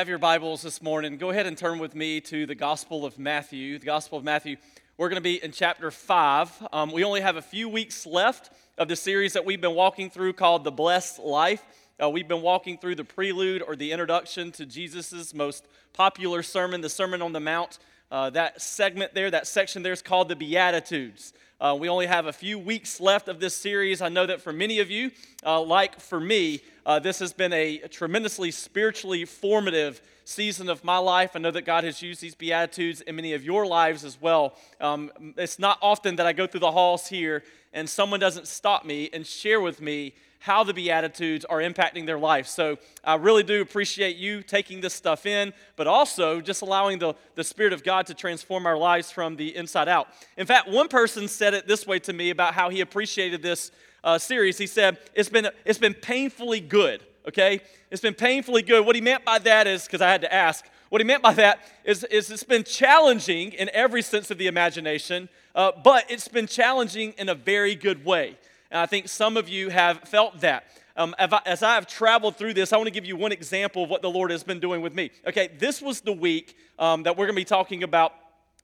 [0.00, 3.18] Have your Bibles this morning, go ahead and turn with me to the Gospel of
[3.18, 3.78] Matthew.
[3.78, 4.56] The Gospel of Matthew,
[4.96, 6.68] we're going to be in chapter 5.
[6.72, 10.08] Um, we only have a few weeks left of the series that we've been walking
[10.08, 11.62] through called The Blessed Life.
[12.02, 16.80] Uh, we've been walking through the prelude or the introduction to Jesus' most popular sermon,
[16.80, 17.78] the Sermon on the Mount.
[18.10, 21.34] Uh, that segment there, that section there is called the Beatitudes.
[21.60, 24.00] Uh, we only have a few weeks left of this series.
[24.00, 25.10] I know that for many of you,
[25.44, 30.96] uh, like for me, uh, this has been a tremendously spiritually formative season of my
[30.96, 31.32] life.
[31.34, 34.54] I know that God has used these Beatitudes in many of your lives as well.
[34.80, 38.86] Um, it's not often that I go through the halls here and someone doesn't stop
[38.86, 42.46] me and share with me how the Beatitudes are impacting their life.
[42.46, 47.14] So I really do appreciate you taking this stuff in, but also just allowing the,
[47.34, 50.08] the Spirit of God to transform our lives from the inside out.
[50.38, 53.70] In fact, one person said it this way to me about how he appreciated this
[54.02, 54.56] uh, series.
[54.56, 57.60] He said, it's been, it's been painfully good, okay?
[57.90, 58.86] It's been painfully good.
[58.86, 61.34] What he meant by that is, because I had to ask, what he meant by
[61.34, 66.28] that is, is it's been challenging in every sense of the imagination, uh, but it's
[66.28, 68.38] been challenging in a very good way.
[68.70, 70.64] And I think some of you have felt that.
[70.96, 73.90] Um, as I have traveled through this, I want to give you one example of
[73.90, 75.10] what the Lord has been doing with me.
[75.26, 78.12] Okay, this was the week um, that we're going to be talking about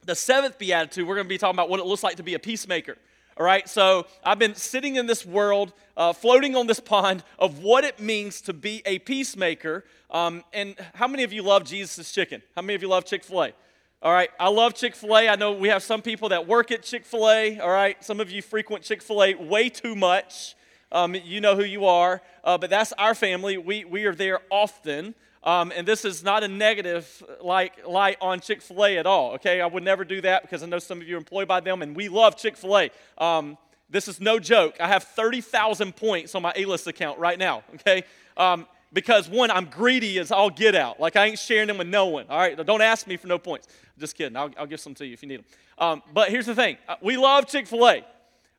[0.04, 1.06] the seventh beatitude.
[1.06, 2.96] We're going to be talking about what it looks like to be a peacemaker.
[3.38, 7.58] All right, so I've been sitting in this world, uh, floating on this pond of
[7.58, 9.84] what it means to be a peacemaker.
[10.10, 12.42] Um, and how many of you love Jesus' chicken?
[12.54, 13.52] How many of you love Chick fil A?
[14.02, 15.26] All right, I love Chick fil A.
[15.26, 17.58] I know we have some people that work at Chick fil A.
[17.58, 20.54] All right, some of you frequent Chick fil A way too much.
[20.92, 23.56] Um, you know who you are, uh, but that's our family.
[23.56, 25.14] We, we are there often.
[25.42, 29.32] Um, and this is not a negative like light on Chick Fil A at all.
[29.32, 31.60] Okay, I would never do that because I know some of you are employed by
[31.60, 32.90] them, and we love Chick Fil A.
[33.16, 33.56] Um,
[33.88, 34.76] this is no joke.
[34.78, 37.62] I have thirty thousand points on my A-list account right now.
[37.76, 38.04] Okay,
[38.36, 40.98] um, because one, I'm greedy as all get out.
[40.98, 42.24] Like I ain't sharing them with no one.
[42.30, 43.68] All right, don't ask me for no points.
[43.98, 44.34] Just kidding.
[44.38, 45.44] I'll, I'll give some to you if you need them.
[45.76, 48.04] Um, but here's the thing: uh, we love Chick Fil A,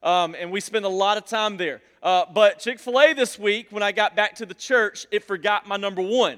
[0.04, 1.82] um, and we spend a lot of time there.
[2.04, 5.24] Uh, but Chick Fil A this week, when I got back to the church, it
[5.24, 6.38] forgot my number one.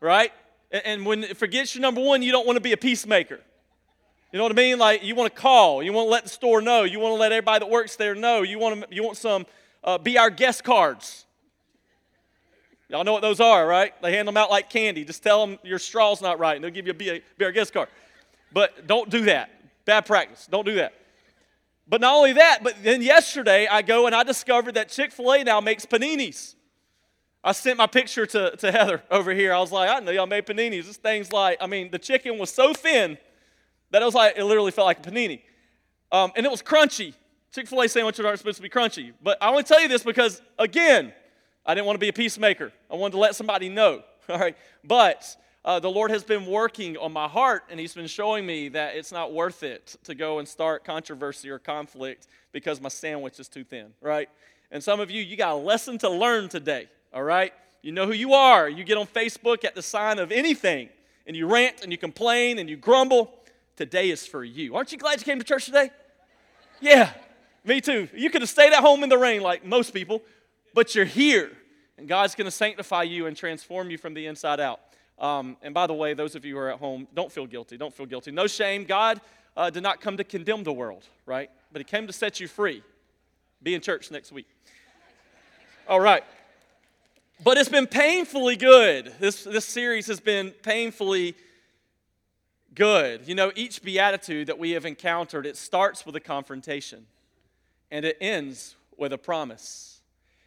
[0.00, 0.32] Right?
[0.70, 3.40] And, and when it forgets your number one, you don't want to be a peacemaker.
[4.32, 4.78] You know what I mean?
[4.78, 7.20] Like you want to call, you want to let the store know, you want to
[7.20, 8.40] let everybody that works there know.
[8.40, 9.44] You want to, you want some
[9.84, 11.26] uh, be our guest cards.
[12.92, 13.94] Y'all know what those are, right?
[14.02, 15.02] They hand them out like candy.
[15.02, 17.50] Just tell them your straw's not right, and they'll give you a be, be our
[17.50, 17.88] guest card.
[18.52, 19.50] But don't do that.
[19.86, 20.46] Bad practice.
[20.46, 20.92] Don't do that.
[21.88, 25.32] But not only that, but then yesterday I go and I discovered that Chick fil
[25.32, 26.54] A now makes paninis.
[27.42, 29.54] I sent my picture to, to Heather over here.
[29.54, 30.84] I was like, I know y'all made paninis.
[30.84, 33.16] This thing's like, I mean, the chicken was so thin
[33.90, 35.40] that it was like, it literally felt like a panini.
[36.12, 37.14] Um, and it was crunchy.
[37.54, 39.12] Chick fil A sandwiches aren't supposed to be crunchy.
[39.22, 41.14] But I to tell you this because, again,
[41.64, 42.72] I didn't want to be a peacemaker.
[42.90, 44.02] I wanted to let somebody know.
[44.28, 44.56] All right.
[44.84, 48.68] But uh, the Lord has been working on my heart, and He's been showing me
[48.70, 53.38] that it's not worth it to go and start controversy or conflict because my sandwich
[53.38, 54.28] is too thin, right?
[54.72, 57.52] And some of you, you got a lesson to learn today, all right?
[57.82, 58.68] You know who you are.
[58.68, 60.88] You get on Facebook at the sign of anything,
[61.26, 63.32] and you rant and you complain and you grumble.
[63.76, 64.74] Today is for you.
[64.74, 65.90] Aren't you glad you came to church today?
[66.80, 67.10] Yeah,
[67.64, 68.08] me too.
[68.14, 70.22] You could have stayed at home in the rain like most people,
[70.74, 71.50] but you're here.
[71.98, 74.80] And God's going to sanctify you and transform you from the inside out.
[75.18, 77.76] Um, and by the way, those of you who are at home, don't feel guilty.
[77.76, 78.30] Don't feel guilty.
[78.30, 78.84] No shame.
[78.84, 79.20] God
[79.56, 81.50] uh, did not come to condemn the world, right?
[81.70, 82.82] But He came to set you free.
[83.62, 84.46] Be in church next week.
[85.88, 86.24] All right.
[87.44, 89.12] But it's been painfully good.
[89.18, 91.34] This, this series has been painfully
[92.74, 93.26] good.
[93.26, 97.06] You know, each beatitude that we have encountered, it starts with a confrontation
[97.90, 99.91] and it ends with a promise.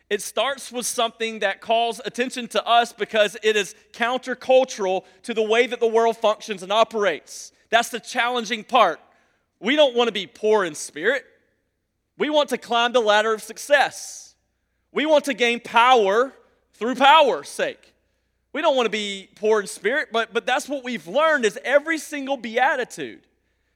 [0.09, 5.41] It starts with something that calls attention to us because it is countercultural to the
[5.41, 7.51] way that the world functions and operates.
[7.69, 8.99] That's the challenging part.
[9.59, 11.25] We don't want to be poor in spirit.
[12.17, 14.35] We want to climb the ladder of success.
[14.91, 16.33] We want to gain power
[16.73, 17.93] through power's sake.
[18.53, 21.59] We don't want to be poor in spirit, but, but that's what we've learned is
[21.65, 23.21] every single beatitude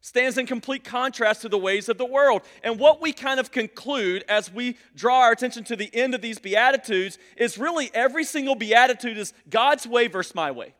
[0.02, 2.42] stands in complete contrast to the ways of the world.
[2.64, 6.22] And what we kind of conclude as we draw our attention to the end of
[6.22, 10.74] these Beatitudes is really every single Beatitude is God's way versus my way.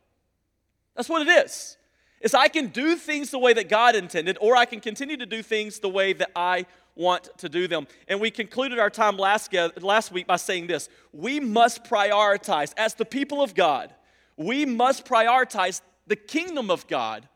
[0.96, 1.78] That's what it is.
[2.22, 5.26] Is I can do things the way that God intended, or I can continue to
[5.26, 6.66] do things the way that I
[6.96, 7.88] want to do them.
[8.10, 12.94] And we concluded our time last, last week by saying this we must prioritize, as
[12.94, 13.94] the people of God,
[14.36, 17.28] we must prioritize the kingdom of God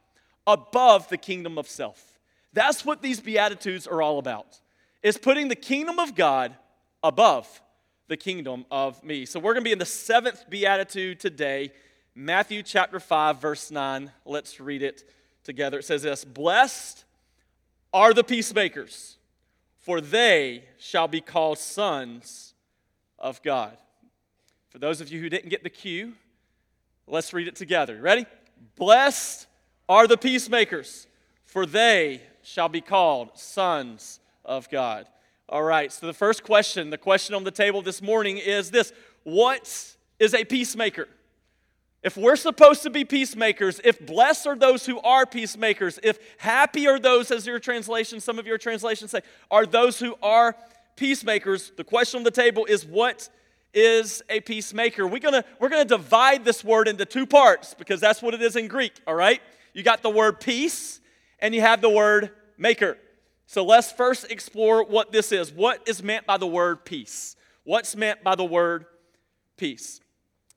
[0.46, 2.20] above the kingdom of self.
[2.54, 4.60] That's what these Beatitudes are all about,
[5.02, 6.56] is putting the kingdom of God
[7.02, 7.62] above
[8.08, 9.26] the kingdom of me.
[9.26, 11.72] So we're going to be in the seventh Beatitude today.
[12.16, 14.12] Matthew chapter 5, verse 9.
[14.26, 15.04] Let's read it
[15.44, 15.80] together.
[15.80, 17.06] It says this Blessed
[17.94, 19.18] are the peacemakers,
[19.80, 22.54] for they shall be called sons
[23.18, 23.78] of God.
[24.70, 26.14] For those of you who didn't get the cue,
[27.08, 28.00] let's read it together.
[28.02, 28.26] Ready?
[28.76, 29.48] Blessed
[29.88, 31.08] are the peacemakers,
[31.46, 35.08] for they shall be called sons of God.
[35.50, 38.94] All right, so the first question, the question on the table this morning is this
[39.24, 41.08] What is a peacemaker?
[42.02, 46.86] If we're supposed to be peacemakers, if blessed are those who are peacemakers, if happy
[46.86, 50.54] are those, as your translation, some of your translations say, are those who are
[50.98, 53.30] peacemakers, the question on the table is what
[53.74, 55.08] is a peacemaker?
[55.08, 58.58] We're gonna, we're gonna divide this word into two parts because that's what it is
[58.58, 59.42] in Greek, all right?
[59.74, 61.00] You got the word peace
[61.40, 62.98] and you have the word maker.
[63.46, 65.52] So let's first explore what this is.
[65.52, 67.36] What is meant by the word peace?
[67.64, 68.86] What's meant by the word
[69.58, 70.00] peace?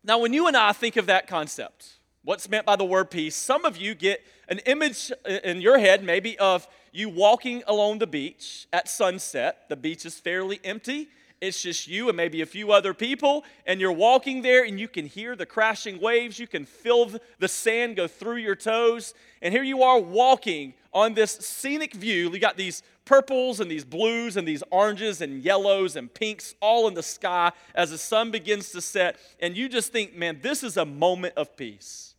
[0.05, 3.35] Now, when you and I think of that concept, what's meant by the word peace,
[3.35, 5.11] some of you get an image
[5.45, 9.69] in your head, maybe, of you walking along the beach at sunset.
[9.69, 11.09] The beach is fairly empty.
[11.41, 14.89] It's just you and maybe a few other people, and you're walking there and you
[14.89, 16.39] can hear the crashing waves.
[16.39, 19.13] You can feel the sand go through your toes.
[19.43, 22.33] And here you are walking on this scenic view.
[22.33, 26.89] You got these purples and these blues and these oranges and yellows and pinks all
[26.89, 29.17] in the sky as the sun begins to set.
[29.39, 32.15] And you just think, man, this is a moment of peace.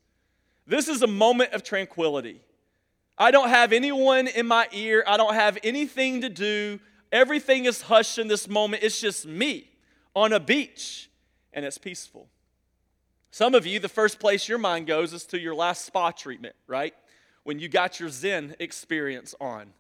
[0.68, 2.42] This is a moment of tranquility.
[3.18, 6.80] I don't have anyone in my ear, I don't have anything to do.
[7.12, 8.84] Everything is hushed in this moment.
[8.84, 9.70] It's just me
[10.16, 11.10] on a beach,
[11.54, 12.28] and it's peaceful.
[13.32, 16.56] Some of you, the first place your mind goes is to your last spa treatment,
[16.66, 16.94] right?
[17.44, 19.74] When you got your Zen experience on.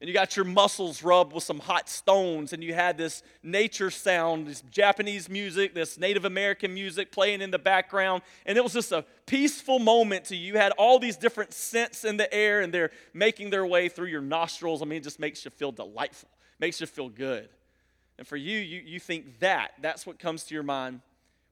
[0.00, 3.90] And you got your muscles rubbed with some hot stones, and you had this nature
[3.90, 8.22] sound, this Japanese music, this Native American music playing in the background.
[8.46, 10.54] And it was just a peaceful moment to you.
[10.54, 14.06] You had all these different scents in the air, and they're making their way through
[14.06, 14.80] your nostrils.
[14.80, 16.30] I mean, it just makes you feel delightful
[16.60, 17.48] makes you feel good.
[18.18, 19.72] And for you, you, you think that.
[19.80, 21.00] That's what comes to your mind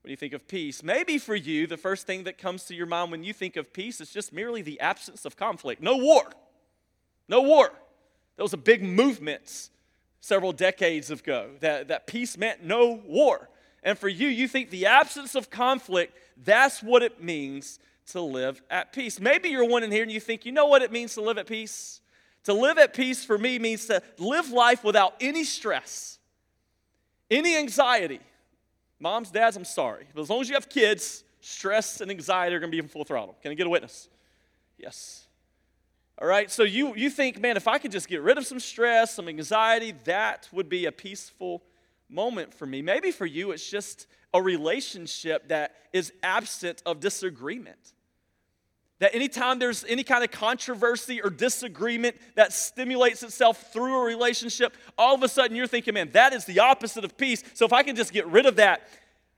[0.03, 0.83] when you think of peace.
[0.83, 3.73] Maybe for you, the first thing that comes to your mind when you think of
[3.73, 5.83] peace is just merely the absence of conflict.
[5.83, 6.25] No war.
[7.29, 7.73] No war.
[8.37, 9.71] There was a big movement
[10.21, 13.49] several decades ago that, that peace meant no war.
[13.83, 17.79] And for you, you think the absence of conflict, that's what it means
[18.09, 19.21] to live at peace.
[19.21, 21.39] Maybe you're one in here and you think, you know what it means to live
[21.39, 22.01] at peace?
[22.49, 26.19] To live at peace for me means to live life without any stress,
[27.31, 28.21] any anxiety.
[28.99, 30.07] Moms, dads, I'm sorry.
[30.15, 32.89] But as long as you have kids, stress and anxiety are going to be in
[32.89, 33.37] full throttle.
[33.43, 34.09] Can I get a witness?
[34.79, 35.27] Yes.
[36.17, 38.61] All right, so you, you think, man, if I could just get rid of some
[38.61, 41.63] stress, some anxiety, that would be a peaceful
[42.09, 42.81] moment for me.
[42.81, 47.93] Maybe for you, it's just a relationship that is absent of disagreement.
[49.01, 54.77] That anytime there's any kind of controversy or disagreement that stimulates itself through a relationship,
[54.97, 57.45] all of a sudden you're thinking, man, that is the opposite of peace.
[57.55, 58.89] So if I can just get rid of that,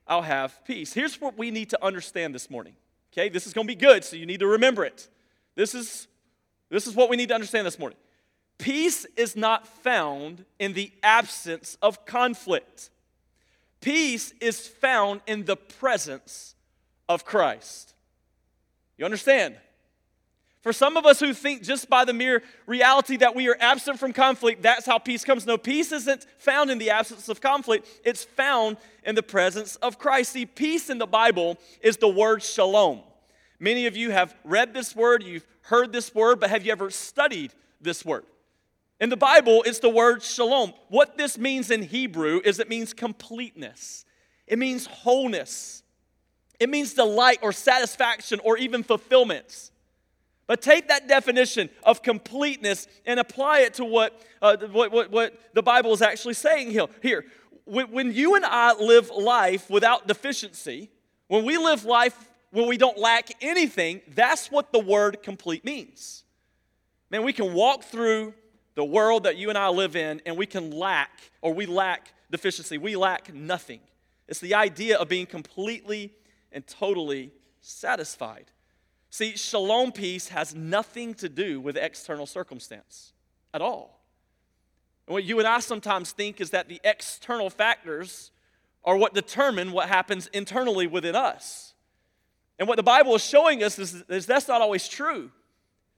[0.06, 0.92] I'll have peace.
[0.92, 2.74] Here's what we need to understand this morning.
[3.12, 5.08] Okay, this is going to be good, so you need to remember it.
[5.56, 6.08] This is,
[6.70, 7.98] this is what we need to understand this morning.
[8.56, 12.90] Peace is not found in the absence of conflict.
[13.80, 16.54] Peace is found in the presence
[17.08, 17.94] of Christ.
[19.00, 19.56] You understand?
[20.60, 23.98] For some of us who think just by the mere reality that we are absent
[23.98, 25.46] from conflict, that's how peace comes.
[25.46, 29.98] No, peace isn't found in the absence of conflict, it's found in the presence of
[29.98, 30.32] Christ.
[30.32, 33.00] See, peace in the Bible is the word shalom.
[33.58, 36.90] Many of you have read this word, you've heard this word, but have you ever
[36.90, 38.26] studied this word?
[39.00, 40.74] In the Bible, it's the word shalom.
[40.88, 44.04] What this means in Hebrew is it means completeness,
[44.46, 45.82] it means wholeness.
[46.60, 49.70] It means delight or satisfaction or even fulfillment.
[50.46, 55.54] But take that definition of completeness and apply it to what, uh, what, what, what,
[55.54, 56.86] the Bible is actually saying here.
[57.02, 57.24] here.
[57.64, 60.90] When, when you and I live life without deficiency,
[61.28, 66.24] when we live life when we don't lack anything, that's what the word complete means.
[67.10, 68.34] Man, we can walk through
[68.74, 71.10] the world that you and I live in and we can lack,
[71.42, 72.78] or we lack deficiency.
[72.78, 73.80] We lack nothing.
[74.28, 76.12] It's the idea of being completely
[76.52, 78.50] and totally satisfied.
[79.10, 83.12] See, shalom peace has nothing to do with external circumstance
[83.52, 84.00] at all.
[85.06, 88.30] And what you and I sometimes think is that the external factors
[88.84, 91.74] are what determine what happens internally within us.
[92.58, 95.30] And what the Bible is showing us is, is that's not always true.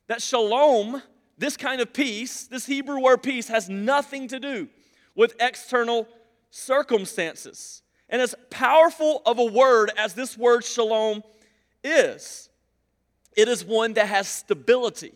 [0.06, 1.02] That shalom,
[1.36, 4.68] this kind of peace, this Hebrew word peace, has nothing to do
[5.14, 6.08] with external
[6.50, 7.81] circumstances.
[8.12, 11.24] And as powerful of a word as this word shalom
[11.82, 12.48] is.
[13.36, 15.14] It is one that has stability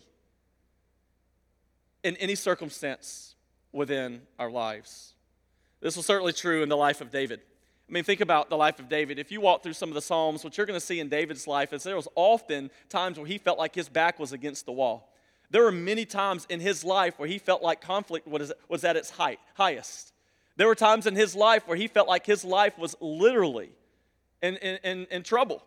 [2.03, 3.35] in any circumstance
[3.71, 5.13] within our lives.
[5.79, 7.41] This was certainly true in the life of David.
[7.87, 9.19] I mean, think about the life of David.
[9.19, 11.47] If you walk through some of the Psalms, what you're going to see in David's
[11.47, 14.71] life is there was often times where he felt like his back was against the
[14.71, 15.13] wall.
[15.51, 18.97] There were many times in his life where he felt like conflict was, was at
[18.97, 20.11] its height, highest.
[20.57, 23.69] There were times in his life where he felt like his life was literally
[24.41, 25.63] in, in, in, in trouble.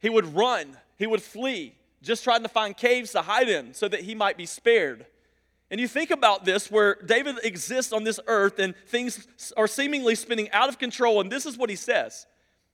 [0.00, 3.88] He would run, he would flee, just trying to find caves to hide in so
[3.88, 5.06] that he might be spared.
[5.70, 10.14] And you think about this where David exists on this earth and things are seemingly
[10.14, 11.20] spinning out of control.
[11.20, 12.26] And this is what he says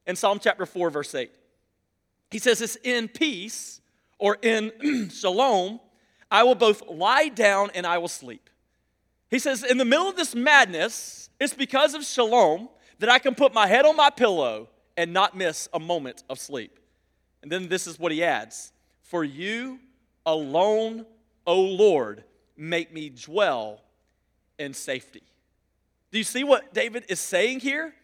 [0.06, 1.30] in Psalm chapter 4, verse 8.
[2.30, 3.80] He says, It's in peace
[4.18, 5.80] or in shalom,
[6.30, 8.49] I will both lie down and I will sleep.
[9.32, 13.34] He says, In the middle of this madness, it's because of shalom that I can
[13.34, 16.78] put my head on my pillow and not miss a moment of sleep.
[17.42, 19.80] And then this is what he adds For you
[20.26, 21.06] alone,
[21.46, 22.24] O Lord,
[22.58, 23.80] make me dwell
[24.58, 25.22] in safety.
[26.10, 27.94] Do you see what David is saying here?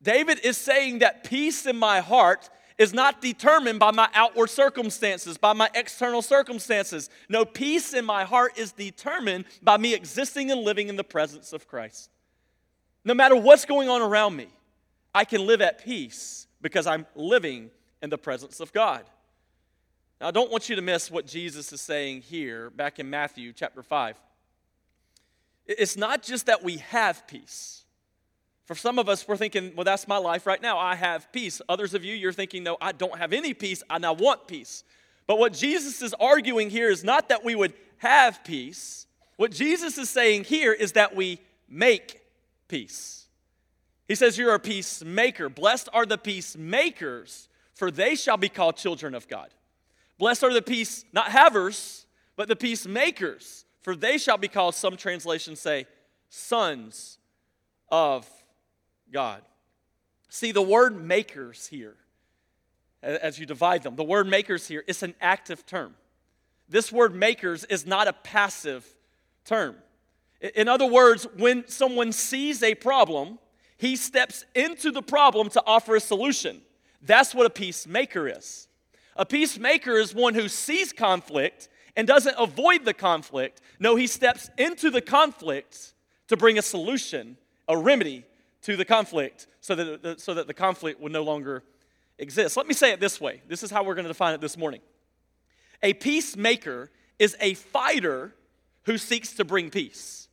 [0.00, 2.48] David is saying that peace in my heart
[2.78, 7.10] is not determined by my outward circumstances, by my external circumstances.
[7.28, 11.52] No, peace in my heart is determined by me existing and living in the presence
[11.52, 12.10] of Christ.
[13.04, 14.48] No matter what's going on around me,
[15.14, 19.04] I can live at peace because I'm living in the presence of God.
[20.20, 23.52] Now, I don't want you to miss what Jesus is saying here back in Matthew
[23.52, 24.16] chapter 5.
[25.66, 27.81] It's not just that we have peace.
[28.72, 30.78] For some of us, we're thinking, well, that's my life right now.
[30.78, 31.60] I have peace.
[31.68, 34.82] Others of you, you're thinking, no, I don't have any peace, and I want peace.
[35.26, 39.06] But what Jesus is arguing here is not that we would have peace.
[39.36, 41.38] What Jesus is saying here is that we
[41.68, 42.22] make
[42.66, 43.28] peace.
[44.08, 45.50] He says, You're a peacemaker.
[45.50, 49.50] Blessed are the peacemakers, for they shall be called children of God.
[50.16, 54.96] Blessed are the peace, not havers, but the peacemakers, for they shall be called, some
[54.96, 55.84] translations say,
[56.30, 57.18] sons
[57.90, 58.26] of
[59.12, 59.42] God.
[60.28, 61.96] See, the word makers here,
[63.02, 65.94] as you divide them, the word makers here is an active term.
[66.68, 68.86] This word makers is not a passive
[69.44, 69.76] term.
[70.54, 73.38] In other words, when someone sees a problem,
[73.76, 76.62] he steps into the problem to offer a solution.
[77.02, 78.68] That's what a peacemaker is.
[79.16, 83.60] A peacemaker is one who sees conflict and doesn't avoid the conflict.
[83.78, 85.92] No, he steps into the conflict
[86.28, 87.36] to bring a solution,
[87.68, 88.24] a remedy
[88.62, 91.62] to the conflict so that the, so that the conflict would no longer
[92.18, 92.56] exist.
[92.56, 94.56] Let me say it this way this is how we're going to define it this
[94.56, 94.80] morning.
[95.82, 98.34] A peacemaker is a fighter
[98.84, 100.28] who seeks to bring peace.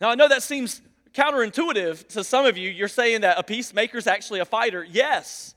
[0.00, 0.80] Now, I know that seems
[1.12, 2.70] counterintuitive to some of you.
[2.70, 4.84] You're saying that a peacemaker is actually a fighter.
[4.84, 5.54] Yes,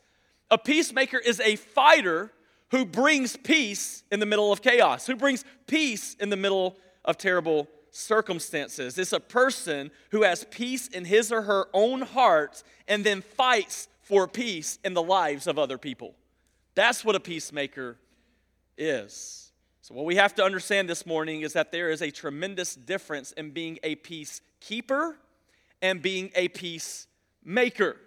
[0.49, 2.31] a peacemaker is a fighter
[2.71, 7.17] who brings peace in the middle of chaos, who brings peace in the middle of
[7.17, 8.97] terrible circumstances.
[8.97, 13.87] It's a person who has peace in his or her own heart and then fights
[14.01, 16.15] for peace in the lives of other people.
[16.73, 17.97] That's what a peacemaker
[18.77, 19.51] is.
[19.81, 23.31] So, what we have to understand this morning is that there is a tremendous difference
[23.33, 25.15] in being a peacekeeper
[25.81, 27.97] and being a peacemaker.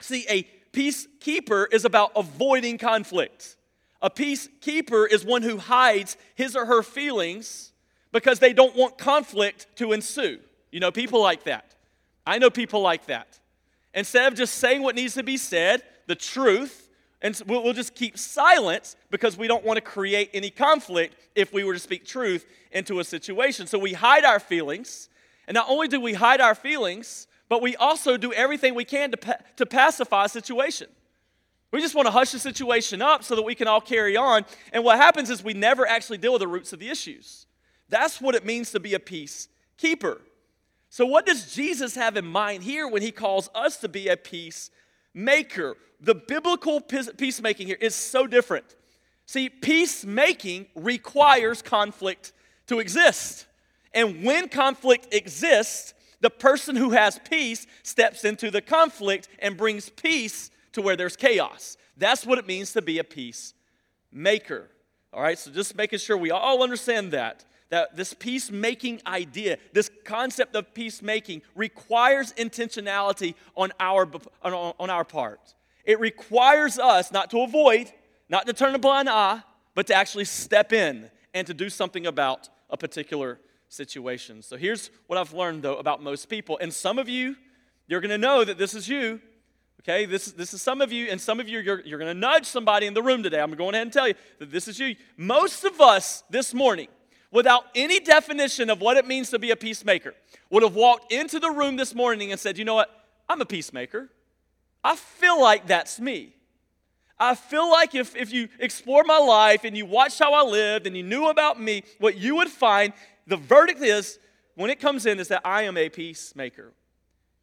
[0.00, 3.56] See, a peacekeeper is about avoiding conflict.
[4.02, 7.72] A peacekeeper is one who hides his or her feelings
[8.16, 10.38] because they don't want conflict to ensue.
[10.70, 11.74] You know, people like that.
[12.26, 13.38] I know people like that.
[13.92, 16.88] Instead of just saying what needs to be said, the truth,
[17.20, 21.62] and we'll just keep silence because we don't want to create any conflict if we
[21.62, 23.66] were to speak truth into a situation.
[23.66, 25.10] So we hide our feelings.
[25.46, 29.10] And not only do we hide our feelings, but we also do everything we can
[29.10, 30.88] to, pa- to pacify a situation.
[31.70, 34.46] We just want to hush the situation up so that we can all carry on.
[34.72, 37.45] And what happens is we never actually deal with the roots of the issues.
[37.88, 40.20] That's what it means to be a peacekeeper.
[40.88, 44.16] So, what does Jesus have in mind here when he calls us to be a
[44.16, 45.76] peacemaker?
[46.00, 48.76] The biblical peacemaking here is so different.
[49.26, 52.32] See, peacemaking requires conflict
[52.68, 53.46] to exist.
[53.92, 59.88] And when conflict exists, the person who has peace steps into the conflict and brings
[59.90, 61.76] peace to where there's chaos.
[61.96, 64.68] That's what it means to be a peacemaker.
[65.12, 67.44] All right, so just making sure we all understand that.
[67.70, 74.08] That this peacemaking idea, this concept of peacemaking, requires intentionality on our,
[74.42, 75.54] on, on our part.
[75.84, 77.92] It requires us not to avoid,
[78.28, 79.42] not to turn a blind eye,
[79.74, 84.42] but to actually step in and to do something about a particular situation.
[84.42, 86.58] So here's what I've learned though about most people.
[86.60, 87.36] And some of you,
[87.88, 89.20] you're going to know that this is you.
[89.82, 92.18] Okay, this, this is some of you, and some of you, you're, you're going to
[92.18, 93.40] nudge somebody in the room today.
[93.40, 94.96] I'm going ahead and tell you that this is you.
[95.16, 96.88] Most of us this morning,
[97.30, 100.14] without any definition of what it means to be a peacemaker,
[100.50, 102.90] would have walked into the room this morning and said, You know what?
[103.28, 104.10] I'm a peacemaker.
[104.84, 106.34] I feel like that's me.
[107.18, 110.86] I feel like if, if you explore my life and you watched how I lived
[110.86, 112.92] and you knew about me, what you would find,
[113.26, 114.18] the verdict is,
[114.54, 116.72] when it comes in, is that I am a peacemaker.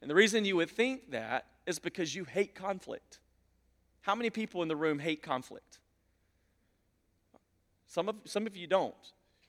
[0.01, 3.19] And the reason you would think that is because you hate conflict.
[4.01, 5.79] How many people in the room hate conflict?
[7.87, 8.95] Some of, some of you don't.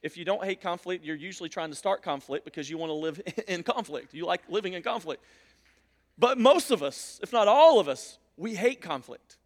[0.04, 2.94] If you don't hate conflict, you're usually trying to start conflict because you want to
[2.94, 4.12] live in conflict.
[4.12, 5.25] You like living in conflict.
[6.18, 9.38] But most of us, if not all of us, we hate conflict.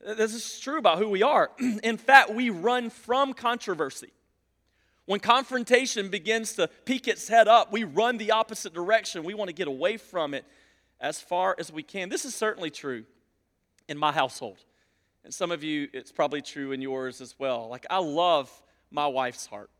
[0.00, 1.50] This is true about who we are.
[1.82, 4.10] In fact, we run from controversy.
[5.06, 9.24] When confrontation begins to peek its head up, we run the opposite direction.
[9.24, 10.44] We want to get away from it
[11.00, 12.08] as far as we can.
[12.08, 13.04] This is certainly true
[13.88, 14.58] in my household.
[15.24, 17.68] And some of you, it's probably true in yours as well.
[17.68, 18.50] Like, I love
[18.90, 19.70] my wife's heart,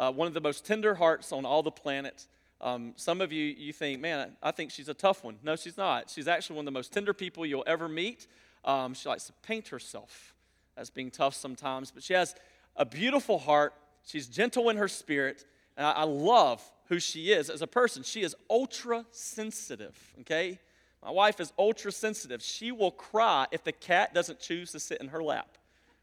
[0.00, 2.26] uh, one of the most tender hearts on all the planet.
[2.62, 5.36] Um, some of you, you think, man, I think she's a tough one.
[5.42, 6.08] No, she's not.
[6.08, 8.26] She's actually one of the most tender people you'll ever meet.
[8.64, 10.34] Um, she likes to paint herself
[10.76, 12.34] as being tough sometimes, but she has
[12.76, 13.74] a beautiful heart.
[14.06, 15.44] She's gentle in her spirit.
[15.76, 18.02] And I, I love who she is as a person.
[18.02, 20.58] She is ultra sensitive, okay?
[21.02, 22.42] My wife is ultra sensitive.
[22.42, 25.58] She will cry if the cat doesn't choose to sit in her lap.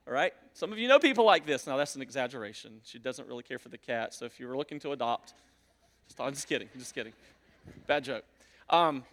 [0.08, 0.34] All right?
[0.58, 1.68] Some of you know people like this.
[1.68, 2.82] Now, that's an exaggeration.
[2.84, 4.16] She doesn't really care for the cat.
[4.16, 5.36] So if you were looking to adopt,
[6.08, 6.68] just, I'm just kidding.
[6.74, 7.14] I'm just kidding.
[7.86, 8.24] Bad joke.
[8.68, 9.04] Um,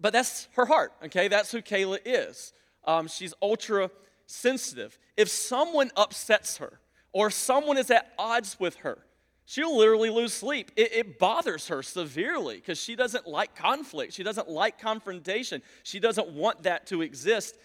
[0.00, 1.28] but that's her heart, okay?
[1.28, 2.54] That's who Kayla is.
[2.86, 3.90] Um, she's ultra
[4.26, 4.98] sensitive.
[5.18, 6.80] If someone upsets her
[7.12, 9.04] or someone is at odds with her,
[9.44, 10.70] she'll literally lose sleep.
[10.76, 14.14] It, it bothers her severely because she doesn't like conflict.
[14.14, 15.60] She doesn't like confrontation.
[15.82, 17.58] She doesn't want that to exist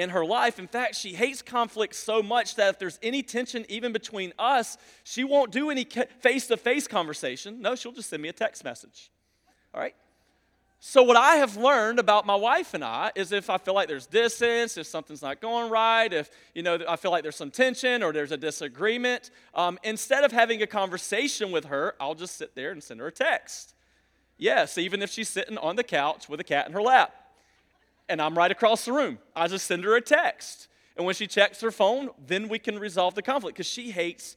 [0.00, 0.58] in her life.
[0.58, 4.78] In fact, she hates conflict so much that if there's any tension even between us,
[5.04, 5.84] she won't do any
[6.20, 7.60] face to face conversation.
[7.60, 9.10] No, she'll just send me a text message.
[9.74, 9.94] All right?
[10.82, 13.86] So, what I have learned about my wife and I is if I feel like
[13.86, 17.50] there's distance, if something's not going right, if you know I feel like there's some
[17.50, 22.38] tension or there's a disagreement, um, instead of having a conversation with her, I'll just
[22.38, 23.74] sit there and send her a text.
[24.38, 27.12] Yes, even if she's sitting on the couch with a cat in her lap,
[28.10, 30.68] and I'm right across the room, I just send her a text.
[30.96, 34.36] And when she checks her phone, then we can resolve the conflict because she hates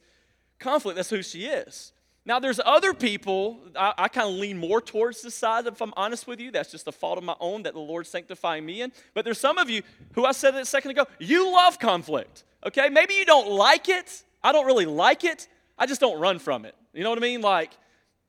[0.58, 0.96] conflict.
[0.96, 1.92] That's who she is.
[2.24, 5.92] Now, there's other people, I, I kind of lean more towards the side, if I'm
[5.94, 6.50] honest with you.
[6.50, 8.92] That's just a fault of my own that the Lord's sanctifying me in.
[9.12, 9.82] But there's some of you
[10.12, 12.88] who I said it a second ago, you love conflict, okay?
[12.88, 14.22] Maybe you don't like it.
[14.42, 15.48] I don't really like it.
[15.78, 16.74] I just don't run from it.
[16.94, 17.42] You know what I mean?
[17.42, 17.72] Like,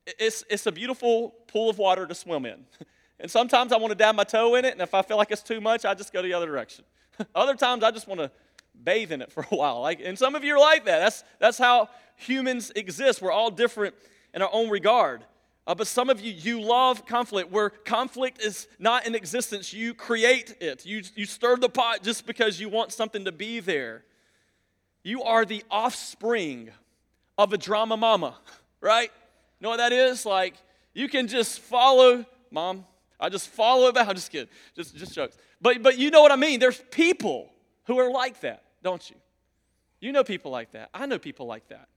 [0.06, 2.66] it's, it's a beautiful pool of water to swim in.
[3.20, 5.32] And sometimes I want to dab my toe in it, and if I feel like
[5.32, 6.84] it's too much, I just go the other direction.
[7.36, 8.30] Other times I just want to
[8.84, 9.80] bathe in it for a while.
[9.80, 11.00] Like, and some of you are like that.
[11.00, 13.22] That's, that's how humans exist.
[13.22, 13.96] We're all different
[14.34, 15.24] in our own regard.
[15.68, 19.74] Uh, but some of you, you love conflict, where conflict is not in existence.
[19.74, 20.86] You create it.
[20.86, 24.04] You, you stir the pot just because you want something to be there.
[25.04, 26.70] You are the offspring
[27.38, 28.36] of a drama mama,
[28.82, 29.10] right?
[29.60, 30.26] You know what that is?
[30.26, 30.56] Like,
[30.94, 32.86] you can just follow, mom,
[33.20, 34.08] I just follow it back.
[34.10, 34.50] I'm just kidding.
[34.76, 35.38] Just, just jokes.
[35.62, 36.60] But, but you know what I mean.
[36.60, 37.52] There's people
[37.86, 39.16] who are like that, don't you?
[40.00, 40.90] You know people like that.
[40.94, 41.88] I know people like that.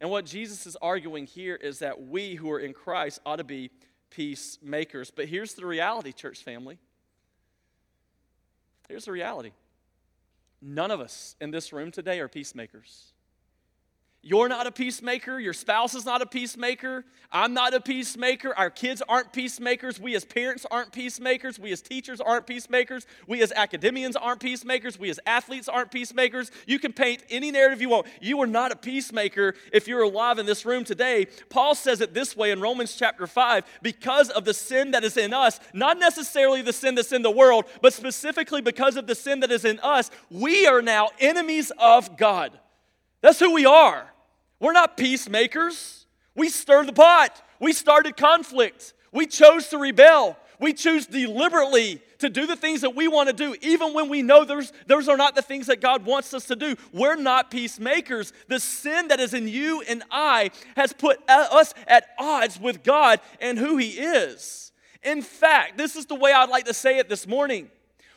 [0.00, 3.44] And what Jesus is arguing here is that we who are in Christ ought to
[3.44, 3.70] be
[4.10, 5.10] peacemakers.
[5.10, 6.78] But here's the reality, church family.
[8.88, 9.52] Here's the reality
[10.62, 13.12] none of us in this room today are peacemakers.
[14.22, 15.38] You're not a peacemaker.
[15.38, 17.06] Your spouse is not a peacemaker.
[17.32, 18.54] I'm not a peacemaker.
[18.54, 19.98] Our kids aren't peacemakers.
[19.98, 21.58] We as parents aren't peacemakers.
[21.58, 23.06] We as teachers aren't peacemakers.
[23.26, 24.98] We as academians aren't peacemakers.
[24.98, 26.50] We as athletes aren't peacemakers.
[26.66, 28.08] You can paint any narrative you want.
[28.20, 31.26] You are not a peacemaker if you're alive in this room today.
[31.48, 35.16] Paul says it this way in Romans chapter 5 because of the sin that is
[35.16, 39.14] in us, not necessarily the sin that's in the world, but specifically because of the
[39.14, 42.58] sin that is in us, we are now enemies of God.
[43.22, 44.06] That's who we are.
[44.58, 46.06] We're not peacemakers.
[46.34, 47.42] We stir the pot.
[47.58, 48.94] We started conflict.
[49.12, 50.36] We chose to rebel.
[50.58, 54.20] We choose deliberately to do the things that we want to do, even when we
[54.20, 56.76] know those, those are not the things that God wants us to do.
[56.92, 58.34] We're not peacemakers.
[58.48, 63.20] The sin that is in you and I has put us at odds with God
[63.40, 64.72] and who He is.
[65.02, 67.70] In fact, this is the way I'd like to say it this morning.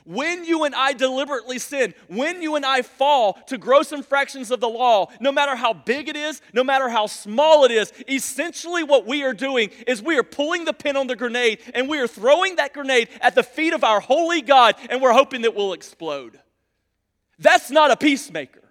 [0.05, 4.59] When you and I deliberately sin, when you and I fall to gross infractions of
[4.59, 8.83] the law, no matter how big it is, no matter how small it is, essentially
[8.83, 11.99] what we are doing is we are pulling the pin on the grenade and we
[11.99, 15.55] are throwing that grenade at the feet of our holy God and we're hoping that
[15.55, 16.37] will explode.
[17.39, 18.63] That's not a peacemaker.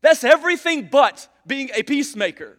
[0.00, 2.58] That's everything but being a peacemaker.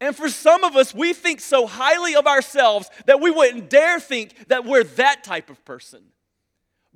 [0.00, 3.98] And for some of us, we think so highly of ourselves that we wouldn't dare
[3.98, 6.02] think that we're that type of person.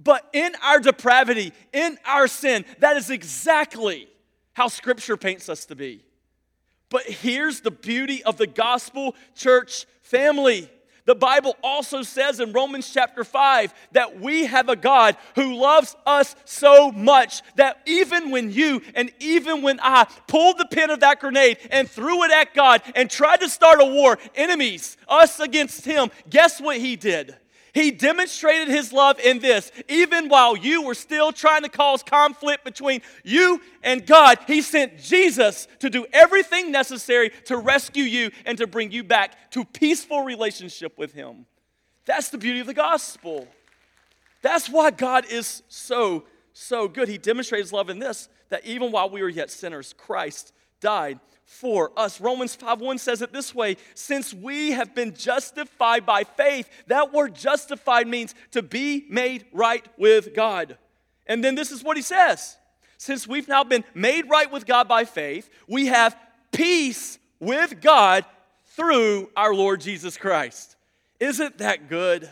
[0.03, 4.09] But in our depravity, in our sin, that is exactly
[4.55, 6.05] how Scripture paints us to be.
[6.89, 10.71] But here's the beauty of the gospel church family.
[11.05, 15.97] The Bible also says in Romans chapter 5 that we have a God who loves
[16.07, 21.01] us so much that even when you and even when I pulled the pin of
[21.01, 25.41] that grenade and threw it at God and tried to start a war, enemies, us
[25.41, 27.37] against Him, guess what He did?
[27.73, 29.71] He demonstrated his love in this.
[29.89, 34.99] Even while you were still trying to cause conflict between you and God, he sent
[34.99, 40.23] Jesus to do everything necessary to rescue you and to bring you back to peaceful
[40.23, 41.47] relationship with him.
[42.07, 43.47] That's the beauty of the gospel.
[44.43, 47.09] That's why God is so, so good.
[47.09, 51.21] He demonstrated his love in this that even while we were yet sinners, Christ died
[51.51, 52.21] for us.
[52.21, 56.71] Romans 5:1 says it this way, since we have been justified by faith.
[56.87, 60.79] That word justified means to be made right with God.
[61.27, 62.57] And then this is what he says.
[62.99, 66.17] Since we've now been made right with God by faith, we have
[66.53, 68.25] peace with God
[68.77, 70.77] through our Lord Jesus Christ.
[71.19, 72.31] Isn't that good?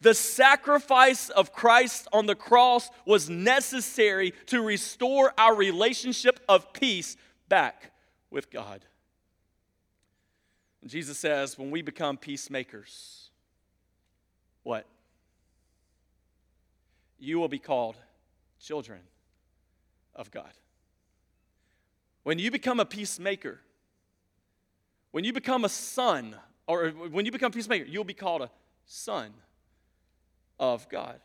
[0.00, 7.18] The sacrifice of Christ on the cross was necessary to restore our relationship of peace
[7.50, 7.90] back
[8.30, 8.84] with God.
[10.82, 13.30] And Jesus says, when we become peacemakers,
[14.62, 14.86] what?
[17.18, 17.96] You will be called
[18.60, 19.00] children
[20.14, 20.52] of God.
[22.22, 23.60] When you become a peacemaker,
[25.10, 28.50] when you become a son, or when you become peacemaker, you'll be called a
[28.86, 29.32] son
[30.58, 31.20] of God.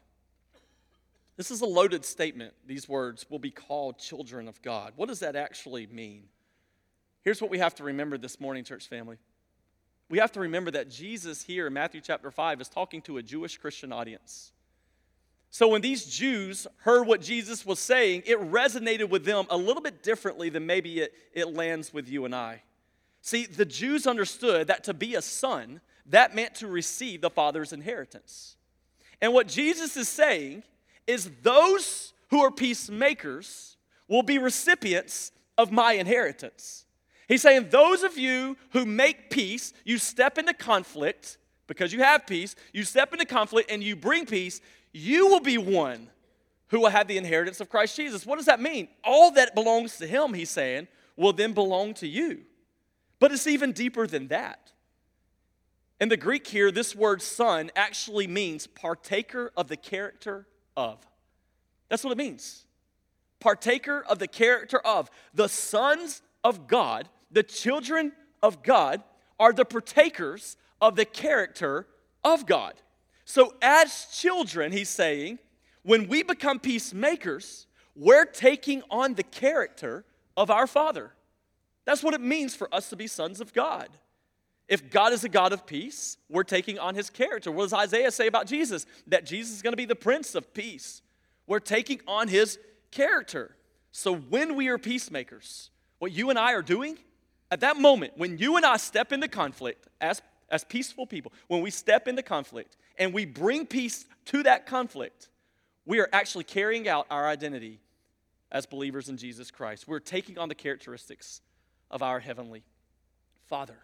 [1.37, 2.53] This is a loaded statement.
[2.65, 4.93] These words will be called children of God.
[4.95, 6.23] What does that actually mean?
[7.25, 9.17] Here's what we have to remember this morning, church family.
[10.09, 13.23] We have to remember that Jesus here in Matthew chapter 5 is talking to a
[13.23, 14.51] Jewish Christian audience.
[15.49, 19.81] So when these Jews heard what Jesus was saying, it resonated with them a little
[19.81, 22.61] bit differently than maybe it, it lands with you and I.
[23.21, 27.73] See, the Jews understood that to be a son, that meant to receive the Father's
[27.73, 28.55] inheritance.
[29.19, 30.61] And what Jesus is saying
[31.07, 36.84] is those who are peacemakers will be recipients of my inheritance.
[37.27, 42.27] He's saying, those of you who make peace, you step into conflict because you have
[42.27, 44.61] peace, you step into conflict and you bring peace,
[44.93, 46.09] you will be one
[46.69, 48.25] who will have the inheritance of Christ Jesus.
[48.25, 48.87] What does that mean?
[49.03, 52.41] All that belongs to him, he's saying, will then belong to you.
[53.19, 54.71] But it's even deeper than that.
[55.99, 60.99] In the Greek here, this word son actually means partaker of the character of.
[61.89, 62.65] That's what it means.
[63.39, 65.09] Partaker of the character of.
[65.33, 69.03] The sons of God the children of God
[69.39, 71.85] are the partakers of the character
[72.23, 72.73] of God.
[73.25, 75.39] So, as children, he's saying,
[75.83, 80.05] when we become peacemakers, we're taking on the character
[80.37, 81.11] of our Father.
[81.83, 83.89] That's what it means for us to be sons of God.
[84.67, 87.51] If God is a God of peace, we're taking on his character.
[87.51, 88.85] What does Isaiah say about Jesus?
[89.07, 91.01] That Jesus is going to be the Prince of Peace.
[91.47, 92.57] We're taking on his
[92.91, 93.55] character.
[93.91, 95.69] So when we are peacemakers,
[96.05, 96.99] what you and I are doing
[97.49, 101.61] at that moment, when you and I step into conflict as, as peaceful people, when
[101.61, 105.29] we step into conflict and we bring peace to that conflict,
[105.83, 107.79] we are actually carrying out our identity
[108.51, 109.87] as believers in Jesus Christ.
[109.87, 111.41] We're taking on the characteristics
[111.89, 112.61] of our Heavenly
[113.47, 113.79] Father.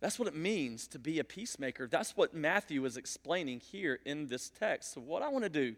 [0.00, 1.86] That's what it means to be a peacemaker.
[1.86, 4.94] That's what Matthew is explaining here in this text.
[4.94, 5.76] So, what I want to do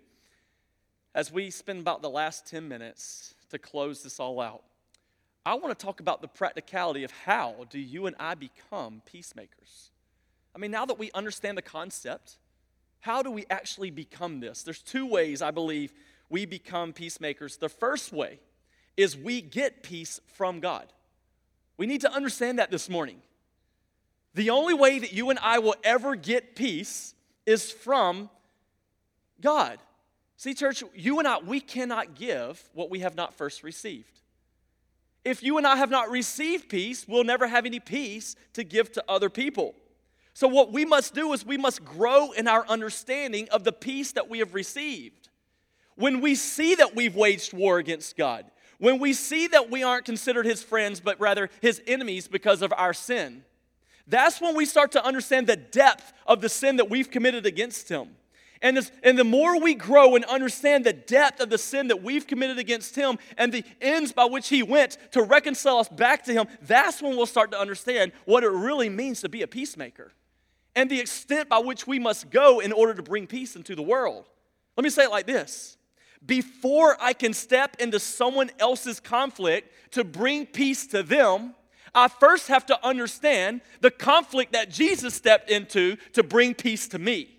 [1.14, 4.62] as we spend about the last 10 minutes to close this all out
[5.46, 9.92] I want to talk about the practicality of how do you and I become peacemakers.
[10.52, 12.38] I mean, now that we understand the concept,
[12.98, 14.64] how do we actually become this?
[14.64, 15.92] There's two ways I believe
[16.28, 17.58] we become peacemakers.
[17.58, 18.40] The first way
[18.96, 20.92] is we get peace from God.
[21.76, 23.22] We need to understand that this morning.
[24.34, 27.14] The only way that you and I will ever get peace
[27.46, 28.30] is from
[29.40, 29.78] God.
[30.38, 34.16] See, church, you and I, we cannot give what we have not first received.
[35.26, 38.92] If you and I have not received peace, we'll never have any peace to give
[38.92, 39.74] to other people.
[40.34, 44.12] So, what we must do is we must grow in our understanding of the peace
[44.12, 45.28] that we have received.
[45.96, 48.44] When we see that we've waged war against God,
[48.78, 52.72] when we see that we aren't considered his friends, but rather his enemies because of
[52.76, 53.42] our sin,
[54.06, 57.88] that's when we start to understand the depth of the sin that we've committed against
[57.88, 58.10] him.
[58.62, 62.02] And, this, and the more we grow and understand the depth of the sin that
[62.02, 66.24] we've committed against him and the ends by which he went to reconcile us back
[66.24, 69.46] to him, that's when we'll start to understand what it really means to be a
[69.46, 70.12] peacemaker
[70.76, 73.82] and the extent by which we must go in order to bring peace into the
[73.82, 74.28] world.
[74.76, 75.76] Let me say it like this
[76.24, 81.54] Before I can step into someone else's conflict to bring peace to them,
[81.94, 86.98] I first have to understand the conflict that Jesus stepped into to bring peace to
[86.98, 87.35] me.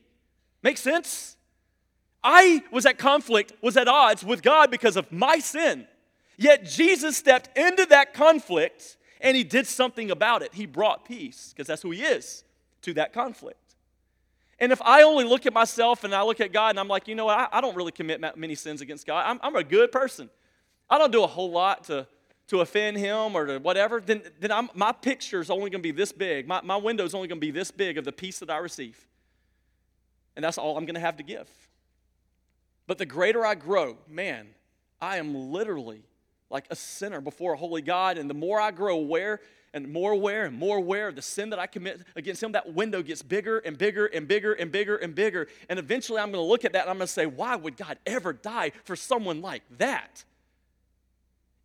[0.67, 1.37] Make sense?
[2.21, 5.87] I was at conflict, was at odds with God because of my sin.
[6.35, 10.53] Yet Jesus stepped into that conflict and he did something about it.
[10.53, 12.43] He brought peace because that's who he is
[12.81, 13.75] to that conflict.
[14.59, 17.07] And if I only look at myself and I look at God and I'm like,
[17.07, 19.23] you know what, I, I don't really commit many sins against God.
[19.25, 20.29] I'm, I'm, a good person.
[20.89, 22.05] I don't do a whole lot to,
[22.47, 25.87] to offend him or to whatever, then, then I'm, my picture is only going to
[25.87, 26.45] be this big.
[26.45, 28.57] My, my window is only going to be this big of the peace that I
[28.57, 29.06] receive.
[30.37, 31.49] And that's all I'm going to have to give.
[32.85, 34.47] But the greater I grow, man,
[35.01, 36.03] I am literally
[36.51, 38.19] like a sinner before a holy God.
[38.19, 39.41] And the more I grow aware
[39.73, 42.71] and more aware and more aware of the sin that I commit against him, that
[42.71, 45.47] window gets bigger and bigger and bigger and bigger and bigger.
[45.69, 47.75] And eventually I'm going to look at that and I'm going to say, why would
[47.75, 50.23] God ever die for someone like that?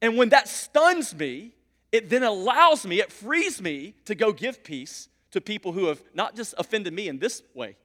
[0.01, 1.53] And when that stuns me,
[1.93, 6.03] it then allows me, it frees me to go give peace to people who have
[6.15, 7.77] not just offended me in this way,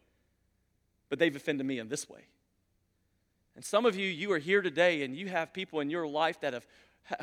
[1.09, 2.27] but they've offended me in this way.
[3.55, 6.39] And some of you, you are here today and you have people in your life
[6.41, 6.65] that have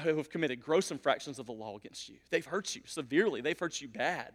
[0.03, 2.17] who have committed gross infractions of the law against you.
[2.31, 4.33] They've hurt you severely, they've hurt you bad.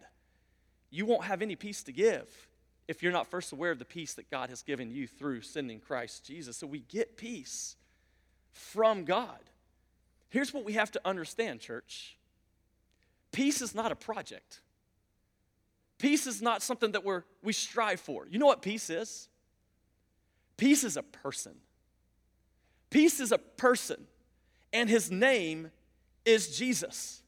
[0.90, 2.48] You won't have any peace to give
[2.88, 5.78] if you're not first aware of the peace that God has given you through sending
[5.78, 6.56] Christ Jesus.
[6.56, 7.76] So we get peace
[8.52, 9.38] from God.
[10.28, 12.16] Here's what we have to understand, church
[13.32, 14.60] peace is not a project.
[15.98, 18.26] Peace is not something that we're, we strive for.
[18.26, 19.28] You know what peace is?
[20.60, 21.54] Peace is a person.
[22.90, 24.06] Peace is a person
[24.74, 25.70] and his name
[26.26, 27.22] is Jesus.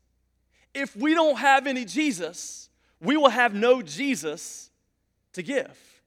[0.75, 2.69] If we don't have any Jesus,
[3.01, 4.71] we will have no Jesus
[5.33, 6.03] to give.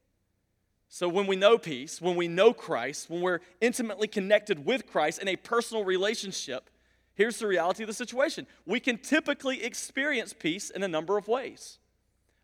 [0.87, 5.19] So, when we know peace, when we know Christ, when we're intimately connected with Christ
[5.19, 6.69] in a personal relationship,
[7.15, 8.45] here's the reality of the situation.
[8.67, 11.79] We can typically experience peace in a number of ways.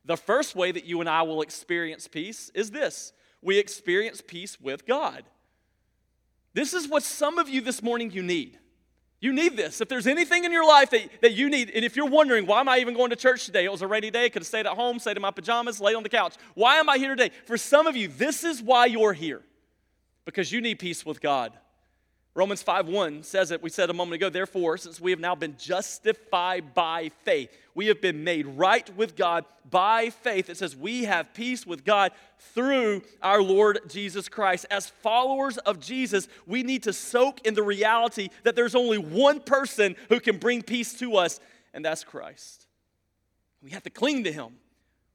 [0.06, 4.60] The first way that you and I will experience peace is this we experience peace
[4.60, 5.24] with God.
[6.54, 8.58] This is what some of you this morning you need.
[9.22, 9.82] You need this.
[9.82, 12.60] If there's anything in your life that, that you need, and if you're wondering, why
[12.60, 13.66] am I even going to church today?
[13.66, 14.30] It was a rainy day.
[14.30, 16.36] Could have stayed at home, stayed in my pajamas, laid on the couch.
[16.56, 17.32] Why am I here today?
[17.46, 19.42] For some of you, this is why you're here.
[20.26, 21.54] Because you need peace with God.
[22.34, 25.58] Romans 5:1 says it, we said a moment ago, therefore, since we have now been
[25.58, 30.50] justified by faith, we have been made right with God by faith.
[30.50, 32.14] It says we have peace with God
[32.54, 34.66] through our Lord Jesus Christ.
[34.72, 39.42] As followers of Jesus, we need to soak in the reality that there's only one
[39.42, 41.42] person who can bring peace to us,
[41.74, 42.66] and that's Christ.
[43.62, 44.48] We have to cling to him.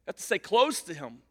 [0.04, 1.22] We have to stay close to him.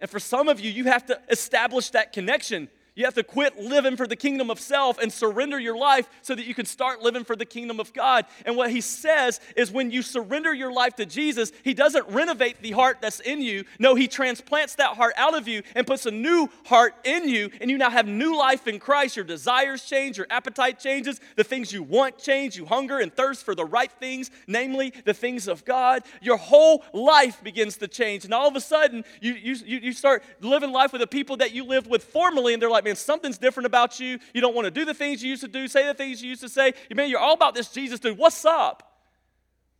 [0.00, 3.58] And for some of you, you have to establish that connection you have to quit
[3.58, 7.02] living for the kingdom of self and surrender your life so that you can start
[7.02, 8.26] living for the kingdom of God.
[8.44, 12.62] And what he says is when you surrender your life to Jesus, he doesn't renovate
[12.62, 13.64] the heart that's in you.
[13.78, 17.50] No, he transplants that heart out of you and puts a new heart in you.
[17.60, 19.16] And you now have new life in Christ.
[19.16, 22.56] Your desires change, your appetite changes, the things you want change.
[22.56, 26.02] You hunger and thirst for the right things, namely the things of God.
[26.20, 28.24] Your whole life begins to change.
[28.24, 31.52] And all of a sudden, you, you, you start living life with the people that
[31.52, 34.18] you lived with formerly, and they're like, like, man, something's different about you.
[34.32, 36.30] You don't want to do the things you used to do, say the things you
[36.30, 36.72] used to say.
[36.94, 38.16] Man, you're all about this Jesus dude.
[38.16, 39.02] What's up?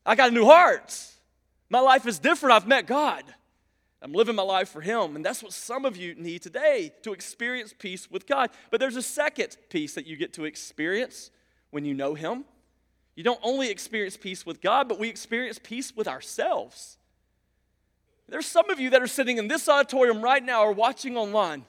[0.05, 0.95] I got a new heart.
[1.71, 2.55] My life is different.
[2.55, 3.25] I've met God.
[4.03, 5.17] I'm living my life for Him.
[5.17, 8.51] And that's what some of you need today to experience peace with God.
[8.71, 11.31] But there's a second peace that you get to experience
[11.71, 12.45] when you know Him.
[13.17, 16.99] You don't only experience peace with God, but we experience peace with ourselves.
[18.29, 21.65] There's some of you that are sitting in this auditorium right now or watching online,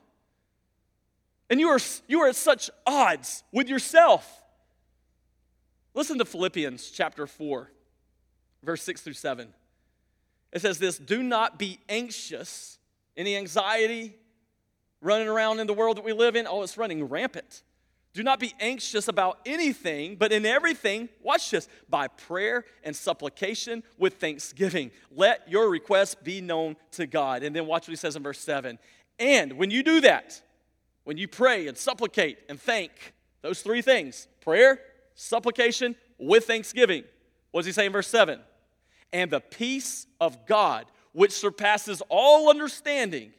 [1.51, 4.41] and you are, you are at such odds with yourself.
[5.93, 7.69] Listen to Philippians chapter 4,
[8.63, 9.49] verse 6 through 7.
[10.53, 12.79] It says this Do not be anxious.
[13.17, 14.15] Any anxiety
[15.01, 16.47] running around in the world that we live in?
[16.47, 17.63] Oh, it's running rampant.
[18.13, 23.83] Do not be anxious about anything, but in everything, watch this, by prayer and supplication
[23.97, 24.91] with thanksgiving.
[25.13, 27.43] Let your requests be known to God.
[27.43, 28.79] And then watch what he says in verse 7.
[29.19, 30.41] And when you do that,
[31.03, 32.91] when you pray and supplicate and thank,
[33.41, 34.79] those three things prayer,
[35.15, 37.03] supplication with thanksgiving.
[37.51, 38.39] What does he say in verse 7?
[39.13, 43.33] And the peace of God, which surpasses all understanding,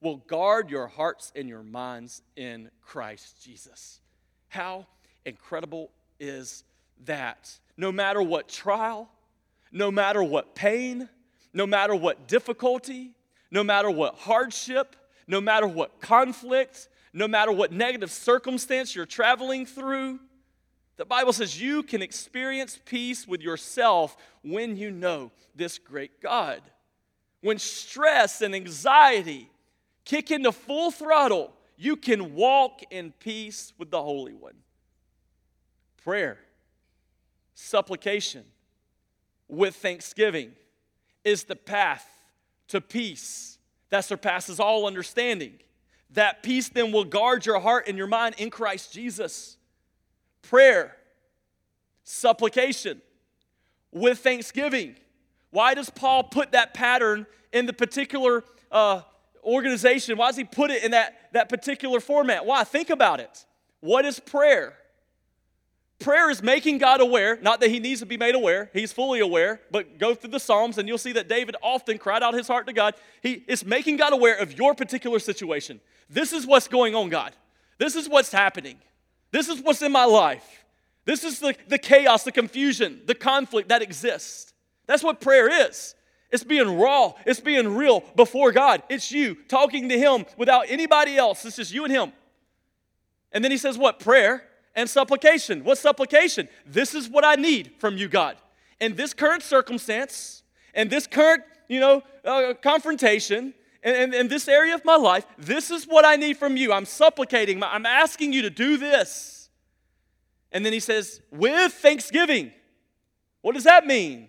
[0.00, 4.00] will guard your hearts and your minds in Christ Jesus.
[4.48, 4.86] How
[5.24, 6.64] incredible is
[7.04, 7.58] that?
[7.76, 9.10] No matter what trial,
[9.72, 11.08] no matter what pain,
[11.52, 13.10] no matter what difficulty,
[13.50, 14.96] no matter what hardship,
[15.26, 20.20] no matter what conflict, no matter what negative circumstance you're traveling through,
[20.96, 26.60] the Bible says you can experience peace with yourself when you know this great God.
[27.40, 29.50] When stress and anxiety
[30.04, 34.56] kick into full throttle, you can walk in peace with the Holy One.
[36.04, 36.38] Prayer,
[37.54, 38.44] supplication
[39.48, 40.52] with thanksgiving
[41.24, 42.06] is the path
[42.68, 45.54] to peace that surpasses all understanding.
[46.14, 49.56] That peace then will guard your heart and your mind in Christ Jesus.
[50.42, 50.96] Prayer,
[52.02, 53.00] supplication
[53.92, 54.96] with thanksgiving.
[55.50, 59.02] Why does Paul put that pattern in the particular uh,
[59.44, 60.16] organization?
[60.16, 62.44] Why does he put it in that, that particular format?
[62.44, 62.64] Why?
[62.64, 63.46] Think about it.
[63.80, 64.74] What is prayer?
[66.00, 69.20] Prayer is making God aware, not that he needs to be made aware, he's fully
[69.20, 72.48] aware, but go through the Psalms and you'll see that David often cried out his
[72.48, 72.94] heart to God.
[73.22, 75.78] He is making God aware of your particular situation.
[76.08, 77.34] This is what's going on, God.
[77.76, 78.78] This is what's happening.
[79.30, 80.64] This is what's in my life.
[81.04, 84.54] This is the, the chaos, the confusion, the conflict that exists.
[84.86, 85.94] That's what prayer is.
[86.30, 88.82] It's being raw, it's being real before God.
[88.88, 91.44] It's you talking to Him without anybody else.
[91.44, 92.12] It's just you and Him.
[93.32, 93.98] And then He says, What?
[93.98, 94.44] Prayer
[94.80, 95.62] and supplication.
[95.62, 96.48] What supplication?
[96.64, 98.36] This is what I need from you, God.
[98.80, 100.42] In this current circumstance,
[100.74, 105.70] in this current, you know, uh, confrontation, in, in, this area of my life, this
[105.70, 106.72] is what I need from you.
[106.72, 109.50] I'm supplicating, I'm asking you to do this.
[110.52, 112.52] And then he says, with thanksgiving.
[113.42, 114.28] What does that mean?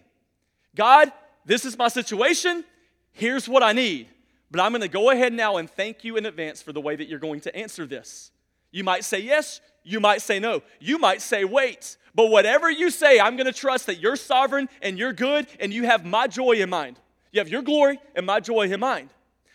[0.75, 1.11] God,
[1.45, 2.63] this is my situation.
[3.11, 4.07] Here's what I need.
[4.49, 6.95] But I'm going to go ahead now and thank you in advance for the way
[6.95, 8.31] that you're going to answer this.
[8.71, 11.97] You might say yes, you might say no, you might say wait.
[12.13, 15.73] But whatever you say, I'm going to trust that you're sovereign and you're good and
[15.73, 16.99] you have my joy in mind.
[17.31, 19.09] You have your glory and my joy in mind.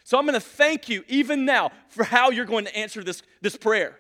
[0.05, 3.23] So I'm going to thank you even now for how you're going to answer this,
[3.43, 3.99] this prayer.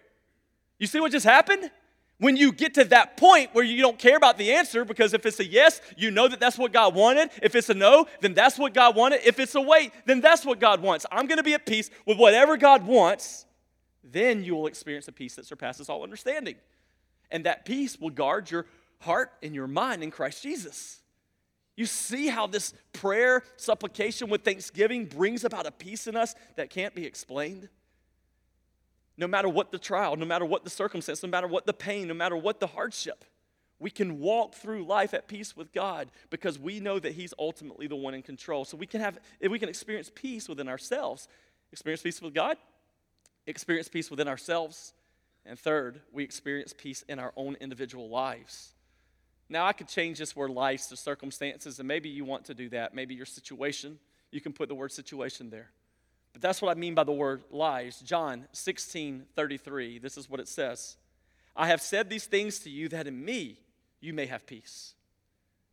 [0.78, 1.70] You see what just happened?
[2.18, 5.26] When you get to that point where you don't care about the answer, because if
[5.26, 7.30] it's a yes, you know that that's what God wanted.
[7.42, 9.20] If it's a no, then that's what God wanted.
[9.26, 11.04] If it's a wait, then that's what God wants.
[11.12, 13.45] I'm going to be at peace with whatever God wants.
[14.10, 16.56] Then you will experience a peace that surpasses all understanding.
[17.30, 18.66] And that peace will guard your
[19.00, 21.00] heart and your mind in Christ Jesus.
[21.76, 26.70] You see how this prayer, supplication with thanksgiving brings about a peace in us that
[26.70, 27.68] can't be explained?
[29.16, 32.08] no matter what the trial, no matter what the circumstance, no matter what the pain,
[32.08, 33.24] no matter what the hardship.
[33.78, 37.86] We can walk through life at peace with God because we know that He's ultimately
[37.86, 38.64] the one in control.
[38.64, 41.28] So we can have, we can experience peace within ourselves.
[41.72, 42.56] Experience peace with God,
[43.46, 44.92] experience peace within ourselves,
[45.44, 48.72] and third, we experience peace in our own individual lives.
[49.48, 52.68] Now, I could change this word lives to circumstances, and maybe you want to do
[52.70, 52.94] that.
[52.94, 53.98] Maybe your situation,
[54.32, 55.70] you can put the word situation there.
[56.32, 58.00] But that's what I mean by the word lies.
[58.00, 60.96] John 16 33, this is what it says
[61.54, 63.58] I have said these things to you that in me
[64.00, 64.94] you may have peace.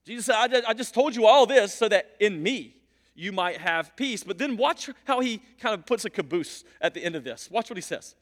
[0.06, 2.76] Jesus said, I just told you all this so that in me
[3.16, 4.24] you might have peace.
[4.24, 7.50] But then watch how he kind of puts a caboose at the end of this.
[7.52, 8.16] Watch what he says.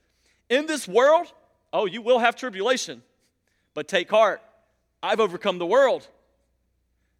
[0.49, 1.31] In this world,
[1.71, 3.01] oh, you will have tribulation,
[3.73, 4.41] but take heart.
[5.01, 6.07] I've overcome the world.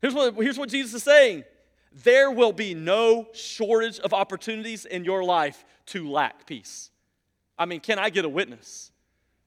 [0.02, 1.46] Here's what, here's what Jesus is saying
[1.94, 6.90] there will be no shortage of opportunities in your life to lack peace.
[7.60, 8.92] I mean, can I get a witness?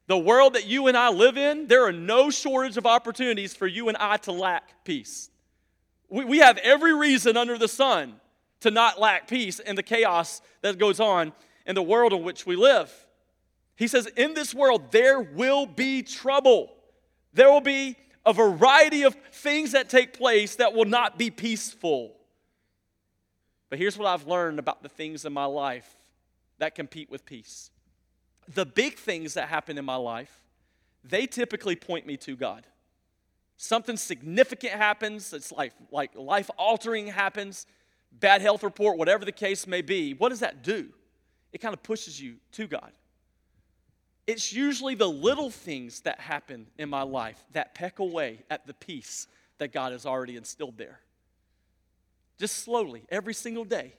[0.06, 3.66] The world that you and I live in, there are no shortage of opportunities for
[3.66, 5.30] you and I to lack peace.
[6.14, 8.14] We, we have every reason under the sun
[8.60, 11.32] to not lack peace in the chaos that goes on
[11.66, 12.92] in the world in which we live.
[13.74, 16.72] He says, In this world, there will be trouble.
[17.32, 22.14] There will be a variety of things that take place that will not be peaceful.
[23.68, 25.96] But here's what I've learned about the things in my life
[26.58, 27.72] that compete with peace.
[28.54, 30.44] The big things that happen in my life,
[31.02, 32.68] they typically point me to God.
[33.64, 37.64] Something significant happens, it's like, like life altering happens,
[38.12, 40.12] bad health report, whatever the case may be.
[40.12, 40.90] What does that do?
[41.50, 42.92] It kind of pushes you to God.
[44.26, 48.74] It's usually the little things that happen in my life that peck away at the
[48.74, 51.00] peace that God has already instilled there.
[52.38, 53.94] Just slowly, every single day.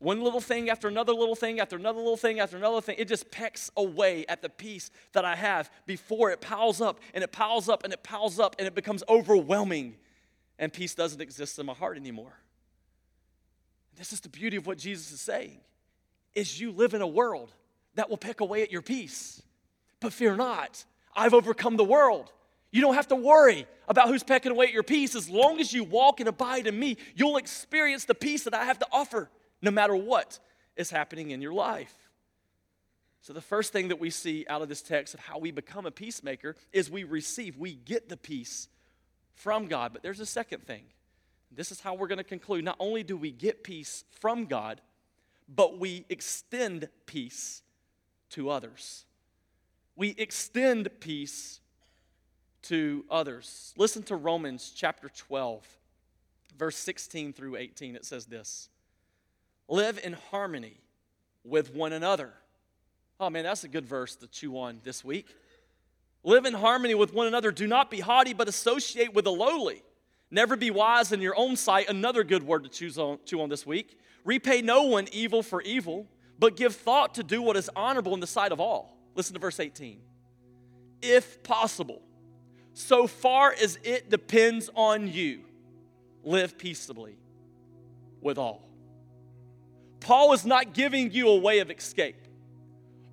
[0.00, 2.96] One little thing after another little thing after another little thing after another thing.
[2.98, 7.22] It just pecks away at the peace that I have before it piles up and
[7.22, 9.96] it piles up and it piles up and it becomes overwhelming
[10.58, 12.32] and peace doesn't exist in my heart anymore.
[13.96, 15.60] This is the beauty of what Jesus is saying.
[16.34, 17.52] Is you live in a world
[17.94, 19.42] that will peck away at your peace.
[20.00, 20.84] But fear not,
[21.14, 22.32] I've overcome the world.
[22.70, 25.14] You don't have to worry about who's pecking away at your peace.
[25.14, 28.64] As long as you walk and abide in me, you'll experience the peace that I
[28.64, 29.28] have to offer,
[29.62, 30.38] no matter what
[30.76, 31.94] is happening in your life.
[33.22, 35.84] So, the first thing that we see out of this text of how we become
[35.84, 38.68] a peacemaker is we receive, we get the peace
[39.34, 39.92] from God.
[39.92, 40.84] But there's a second thing.
[41.52, 42.64] This is how we're going to conclude.
[42.64, 44.80] Not only do we get peace from God,
[45.48, 47.62] but we extend peace
[48.30, 49.04] to others
[50.00, 51.60] we extend peace
[52.62, 53.74] to others.
[53.76, 55.62] Listen to Romans chapter 12,
[56.56, 57.96] verse 16 through 18.
[57.96, 58.70] It says this
[59.70, 60.80] Live in harmony
[61.44, 62.32] with one another.
[63.20, 65.28] Oh man, that's a good verse to chew on this week.
[66.24, 67.52] Live in harmony with one another.
[67.52, 69.84] Do not be haughty, but associate with the lowly.
[70.28, 71.88] Never be wise in your own sight.
[71.88, 73.96] Another good word to choose on, chew on this week.
[74.24, 78.20] Repay no one evil for evil, but give thought to do what is honorable in
[78.20, 78.98] the sight of all.
[79.14, 80.00] Listen to verse 18.
[81.00, 82.02] If possible,
[82.74, 85.42] so far as it depends on you,
[86.24, 87.16] live peaceably
[88.20, 88.69] with all.
[90.00, 92.16] Paul is not giving you a way of escape.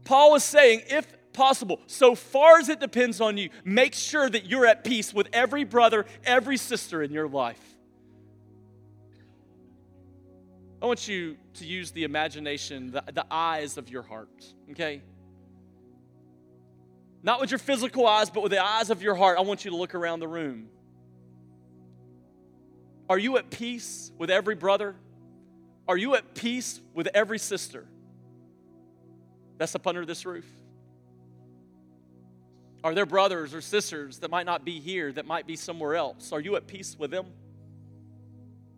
[0.05, 4.45] Paul is saying, if possible, so far as it depends on you, make sure that
[4.45, 7.61] you're at peace with every brother, every sister in your life.
[10.81, 15.01] I want you to use the imagination, the, the eyes of your heart, okay?
[17.23, 19.37] Not with your physical eyes, but with the eyes of your heart.
[19.37, 20.69] I want you to look around the room.
[23.09, 24.95] Are you at peace with every brother?
[25.87, 27.85] Are you at peace with every sister
[29.57, 30.45] that's up under this roof?
[32.83, 36.31] Are there brothers or sisters that might not be here, that might be somewhere else?
[36.31, 37.25] Are you at peace with them?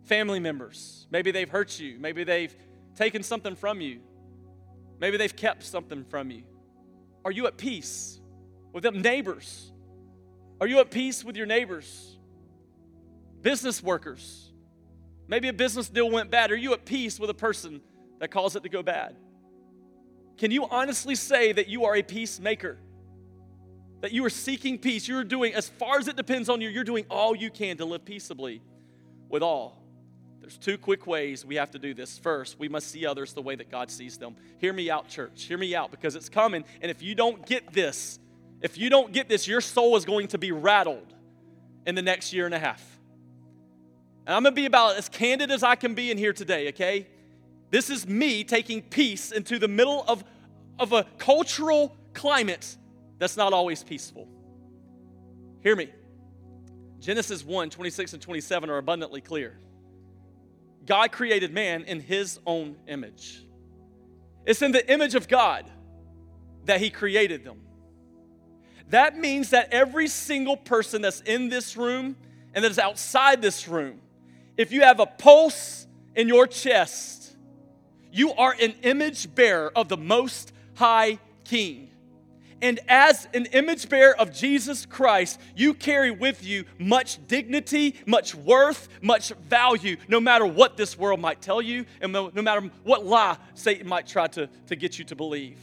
[0.04, 2.54] Family members, maybe they've hurt you, maybe they've
[2.96, 4.00] taken something from you,
[4.98, 6.42] maybe they've kept something from you.
[7.24, 8.20] Are you at peace
[8.72, 9.70] with them neighbors?
[10.60, 12.16] Are you at peace with your neighbors?
[13.42, 14.49] Business workers.
[15.30, 16.50] Maybe a business deal went bad.
[16.50, 17.80] Are you at peace with a person
[18.18, 19.14] that caused it to go bad?
[20.36, 22.78] Can you honestly say that you are a peacemaker?
[24.00, 25.06] That you are seeking peace?
[25.06, 27.84] You're doing, as far as it depends on you, you're doing all you can to
[27.84, 28.60] live peaceably
[29.28, 29.80] with all.
[30.40, 32.18] There's two quick ways we have to do this.
[32.18, 34.34] First, we must see others the way that God sees them.
[34.58, 35.44] Hear me out, church.
[35.44, 36.64] Hear me out because it's coming.
[36.82, 38.18] And if you don't get this,
[38.62, 41.14] if you don't get this, your soul is going to be rattled
[41.86, 42.99] in the next year and a half.
[44.30, 46.68] And I'm going to be about as candid as I can be in here today,
[46.68, 47.08] okay?
[47.70, 50.22] This is me taking peace into the middle of,
[50.78, 52.76] of a cultural climate
[53.18, 54.28] that's not always peaceful.
[55.64, 55.90] Hear me.
[57.00, 59.58] Genesis 1 26 and 27 are abundantly clear.
[60.86, 63.44] God created man in his own image.
[64.46, 65.68] It's in the image of God
[66.66, 67.62] that he created them.
[68.90, 72.14] That means that every single person that's in this room
[72.54, 74.00] and that is outside this room,
[74.60, 77.34] if you have a pulse in your chest,
[78.12, 81.88] you are an image bearer of the Most High King.
[82.60, 88.34] And as an image bearer of Jesus Christ, you carry with you much dignity, much
[88.34, 93.06] worth, much value, no matter what this world might tell you, and no, matter what
[93.06, 95.58] lie Satan might try to, to get you to believe.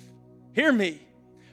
[0.53, 0.99] Hear me,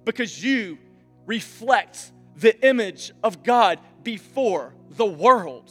[0.06, 0.78] because you
[1.26, 5.70] reflect the image of God before the world.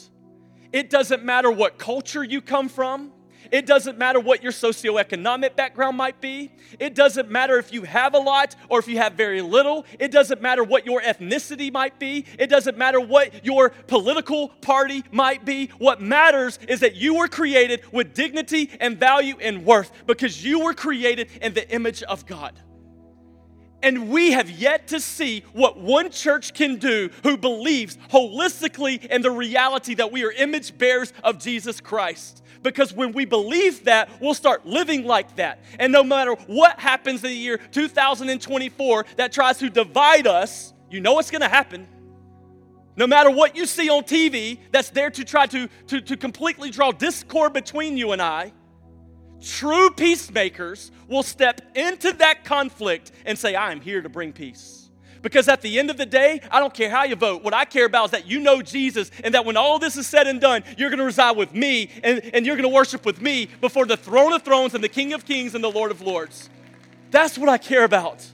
[0.73, 3.11] It doesn't matter what culture you come from.
[3.51, 6.51] It doesn't matter what your socioeconomic background might be.
[6.79, 9.85] It doesn't matter if you have a lot or if you have very little.
[9.99, 12.25] It doesn't matter what your ethnicity might be.
[12.39, 15.67] It doesn't matter what your political party might be.
[15.77, 20.61] What matters is that you were created with dignity and value and worth because you
[20.61, 22.59] were created in the image of God.
[23.83, 29.21] And we have yet to see what one church can do who believes holistically in
[29.21, 32.41] the reality that we are image bearers of Jesus Christ.
[32.63, 35.59] Because when we believe that, we'll start living like that.
[35.79, 41.01] And no matter what happens in the year 2024 that tries to divide us, you
[41.01, 41.85] know it's gonna happen.
[42.95, 46.69] No matter what you see on TV that's there to try to, to, to completely
[46.69, 48.53] draw discord between you and I,
[49.43, 54.89] True peacemakers will step into that conflict and say, I am here to bring peace.
[55.21, 57.43] Because at the end of the day, I don't care how you vote.
[57.43, 60.07] What I care about is that you know Jesus and that when all this is
[60.07, 63.05] said and done, you're going to reside with me and, and you're going to worship
[63.05, 65.91] with me before the throne of thrones and the King of kings and the Lord
[65.91, 66.49] of lords.
[67.11, 68.25] That's what I care about.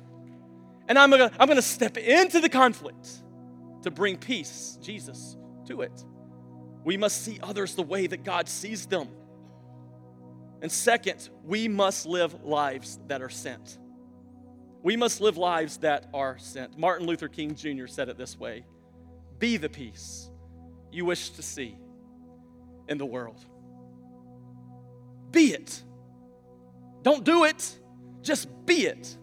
[0.88, 3.08] And I'm going I'm going to step into the conflict
[3.84, 5.38] to bring peace, Jesus,
[5.68, 6.04] to it.
[6.84, 9.10] We must see others the way that God sees them.
[10.62, 13.78] And second, we must live lives that are sent.
[14.84, 16.78] We must live lives that are sent.
[16.78, 17.88] Martin Luther King Jr.
[17.88, 18.66] said it this way
[19.38, 20.30] Be the peace
[20.92, 21.78] you wish to see
[22.88, 23.40] in the world.
[25.32, 25.84] Be it.
[27.04, 27.78] Don't do it,
[28.22, 29.18] just be it.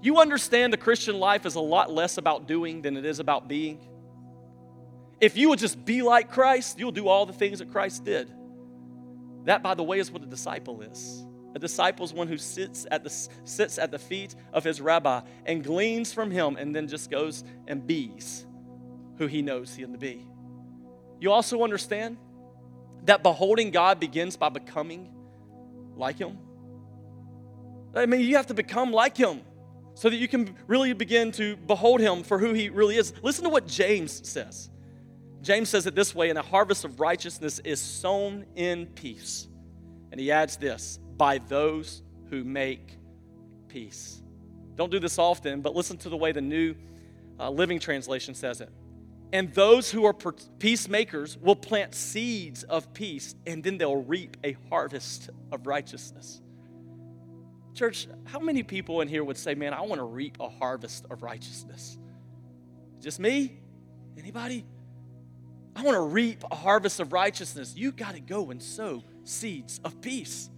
[0.00, 3.48] You understand the Christian life is a lot less about doing than it is about
[3.48, 3.80] being.
[5.20, 8.32] If you would just be like Christ, you'll do all the things that Christ did.
[9.48, 11.24] That, by the way, is what a disciple is.
[11.54, 15.22] A disciple is one who sits at the, sits at the feet of his rabbi
[15.46, 18.44] and gleans from him and then just goes and bees
[19.16, 20.28] who he knows him to be.
[21.18, 22.18] You also understand
[23.06, 25.14] that beholding God begins by becoming
[25.96, 26.36] like him.
[27.94, 29.40] I mean, you have to become like him
[29.94, 33.14] so that you can really begin to behold him for who he really is.
[33.22, 34.68] Listen to what James says.
[35.42, 39.48] James says it this way and a harvest of righteousness is sown in peace.
[40.10, 42.98] And he adds this by those who make
[43.68, 44.22] peace.
[44.74, 46.74] Don't do this often, but listen to the way the New
[47.38, 48.70] uh, Living Translation says it.
[49.32, 54.56] And those who are peacemakers will plant seeds of peace, and then they'll reap a
[54.70, 56.40] harvest of righteousness.
[57.74, 61.04] Church, how many people in here would say, Man, I want to reap a harvest
[61.10, 61.98] of righteousness?
[63.00, 63.60] Just me?
[64.16, 64.64] Anybody?
[65.78, 67.72] I want to reap a harvest of righteousness.
[67.76, 70.50] You got to go and sow seeds of peace.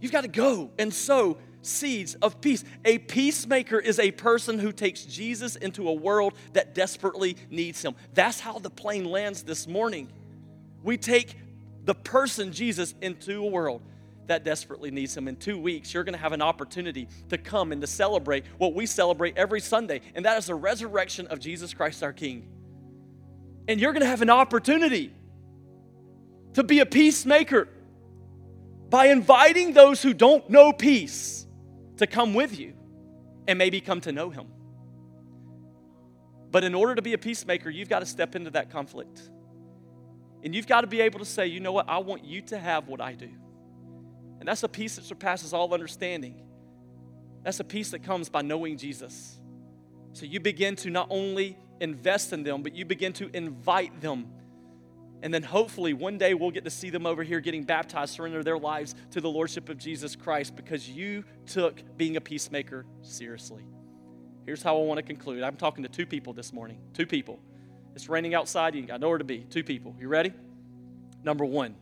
[0.00, 2.64] You've got to go and sow seeds of peace.
[2.86, 7.94] A peacemaker is a person who takes Jesus into a world that desperately needs him.
[8.14, 10.10] That's how the plane lands this morning.
[10.82, 11.36] We take
[11.84, 13.82] the person Jesus into a world
[14.28, 15.28] that desperately needs him.
[15.28, 18.72] In two weeks, you're going to have an opportunity to come and to celebrate what
[18.72, 22.48] we celebrate every Sunday, and that is the resurrection of Jesus Christ our King.
[23.68, 25.12] And you're going to have an opportunity
[26.54, 27.68] to be a peacemaker
[28.88, 31.46] by inviting those who don't know peace
[31.98, 32.74] to come with you
[33.46, 34.48] and maybe come to know Him.
[36.50, 39.30] But in order to be a peacemaker, you've got to step into that conflict.
[40.42, 42.58] And you've got to be able to say, you know what, I want you to
[42.58, 43.30] have what I do.
[44.40, 46.42] And that's a peace that surpasses all understanding.
[47.44, 49.38] That's a peace that comes by knowing Jesus.
[50.12, 54.26] So you begin to not only invest in them, but you begin to invite them
[55.22, 58.42] and then hopefully one day we'll get to see them over here getting baptized, surrender
[58.42, 63.64] their lives to the Lordship of Jesus Christ because you took being a peacemaker seriously.
[64.46, 65.42] Here's how I want to conclude.
[65.42, 66.80] I'm talking to two people this morning.
[66.94, 67.38] Two people.
[67.94, 68.74] It's raining outside.
[68.74, 69.40] You got nowhere to be.
[69.40, 69.94] Two people.
[69.98, 70.32] You ready?
[71.22, 71.74] Number one,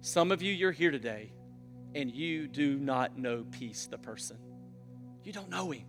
[0.00, 1.32] some of you, you're here today
[1.94, 4.36] and you do not know peace, the person.
[5.24, 5.84] You don't know him.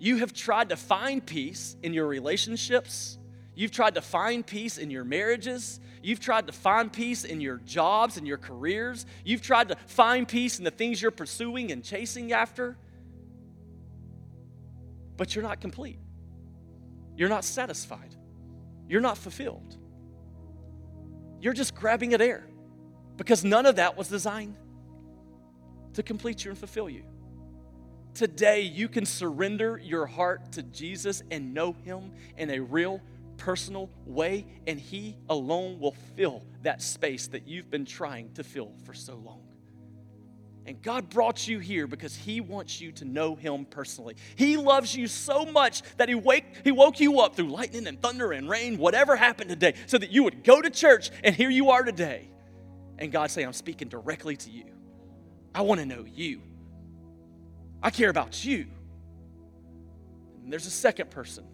[0.00, 3.18] You have tried to find peace in your relationships
[3.60, 5.80] You've tried to find peace in your marriages.
[6.02, 9.04] You've tried to find peace in your jobs and your careers.
[9.22, 12.78] You've tried to find peace in the things you're pursuing and chasing after.
[15.18, 15.98] But you're not complete.
[17.16, 18.16] You're not satisfied.
[18.88, 19.76] You're not fulfilled.
[21.38, 22.46] You're just grabbing at air
[23.18, 24.56] because none of that was designed
[25.92, 27.04] to complete you and fulfill you.
[28.14, 33.00] Today, you can surrender your heart to Jesus and know Him in a real,
[33.36, 38.72] personal way, and He alone will fill that space that you've been trying to fill
[38.84, 39.42] for so long.
[40.66, 44.16] And God brought you here because He wants you to know Him personally.
[44.36, 48.00] He loves you so much that He, wake, he woke you up through lightning and
[48.00, 51.50] thunder and rain, whatever happened today, so that you would go to church and here
[51.50, 52.28] you are today.
[52.98, 54.66] And God say, I'm speaking directly to you.
[55.54, 56.42] I want to know you.
[57.82, 58.66] I care about you.
[60.42, 61.44] And there's a second person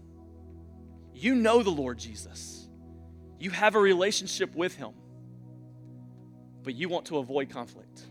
[1.16, 2.68] you know the Lord Jesus,
[3.38, 4.90] you have a relationship with Him,
[6.62, 8.02] but you want to avoid conflict.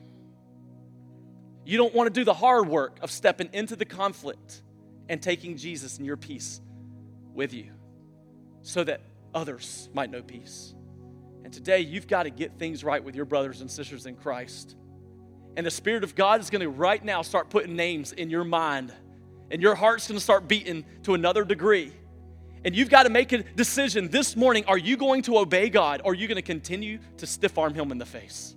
[1.66, 4.63] You don't want to do the hard work of stepping into the conflict
[5.07, 6.61] and taking Jesus and your peace
[7.34, 7.72] with you
[8.61, 9.01] so that
[9.34, 10.74] others might know peace.
[11.43, 14.76] And today, you've got to get things right with your brothers and sisters in Christ.
[15.58, 18.43] And the Spirit of God is going to right now start putting names in your
[18.43, 18.93] mind,
[19.49, 21.93] and your heart's going to start beating to another degree.
[22.66, 24.66] And you've got to make a decision this morning.
[24.68, 27.76] Are you going to obey God or are you going to continue to stiff arm
[27.76, 28.56] Him in the face?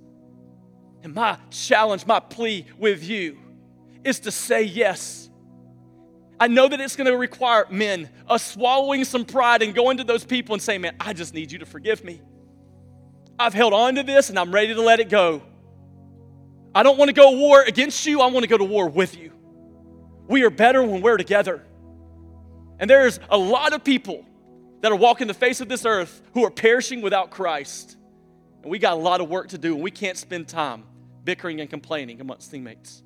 [1.02, 3.38] And my challenge, my plea with you
[4.04, 5.28] is to say yes.
[6.40, 10.04] I know that it's going to require men us swallowing some pride and going to
[10.04, 12.22] those people and saying, Man, I just need you to forgive me.
[13.38, 15.42] I've held on to this and I'm ready to let it go.
[16.78, 19.18] I don't want to go war against you, I want to go to war with
[19.18, 19.32] you.
[20.28, 21.64] We are better when we're together.
[22.78, 24.24] And there's a lot of people
[24.82, 27.96] that are walking the face of this earth who are perishing without Christ.
[28.62, 30.84] And we got a lot of work to do, and we can't spend time
[31.24, 33.02] bickering and complaining amongst teammates.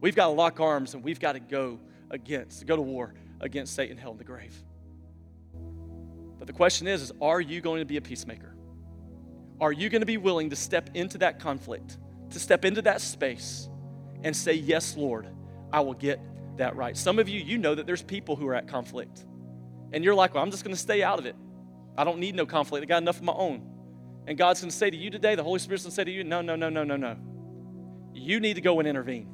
[0.00, 1.80] We've got to lock arms and we've got to go
[2.10, 3.12] against, go to war
[3.42, 4.56] against Satan, hell, and the grave.
[6.38, 8.54] But the question is, is are you going to be a peacemaker?
[9.60, 11.98] Are you going to be willing to step into that conflict,
[12.30, 13.68] to step into that space
[14.22, 15.28] and say, Yes, Lord,
[15.72, 16.20] I will get
[16.56, 16.96] that right?
[16.96, 19.24] Some of you, you know that there's people who are at conflict.
[19.92, 21.36] And you're like, Well, I'm just going to stay out of it.
[21.96, 22.82] I don't need no conflict.
[22.82, 23.66] I got enough of my own.
[24.26, 26.10] And God's going to say to you today, the Holy Spirit's going to say to
[26.10, 27.16] you, No, no, no, no, no, no.
[28.14, 29.28] You need to go and intervene.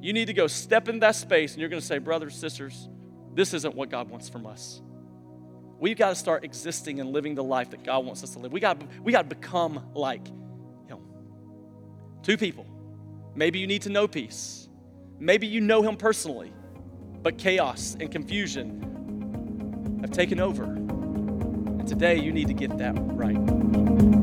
[0.00, 2.88] You need to go step in that space and you're going to say, Brothers, sisters,
[3.34, 4.80] this isn't what God wants from us.
[5.78, 8.52] We've got to start existing and living the life that God wants us to live.
[8.52, 10.26] We got, we got to become like.
[12.22, 12.66] Two people.
[13.34, 14.68] Maybe you need to know peace.
[15.18, 16.52] Maybe you know Him personally,
[17.22, 20.64] but chaos and confusion have taken over.
[20.64, 24.21] And today you need to get that right.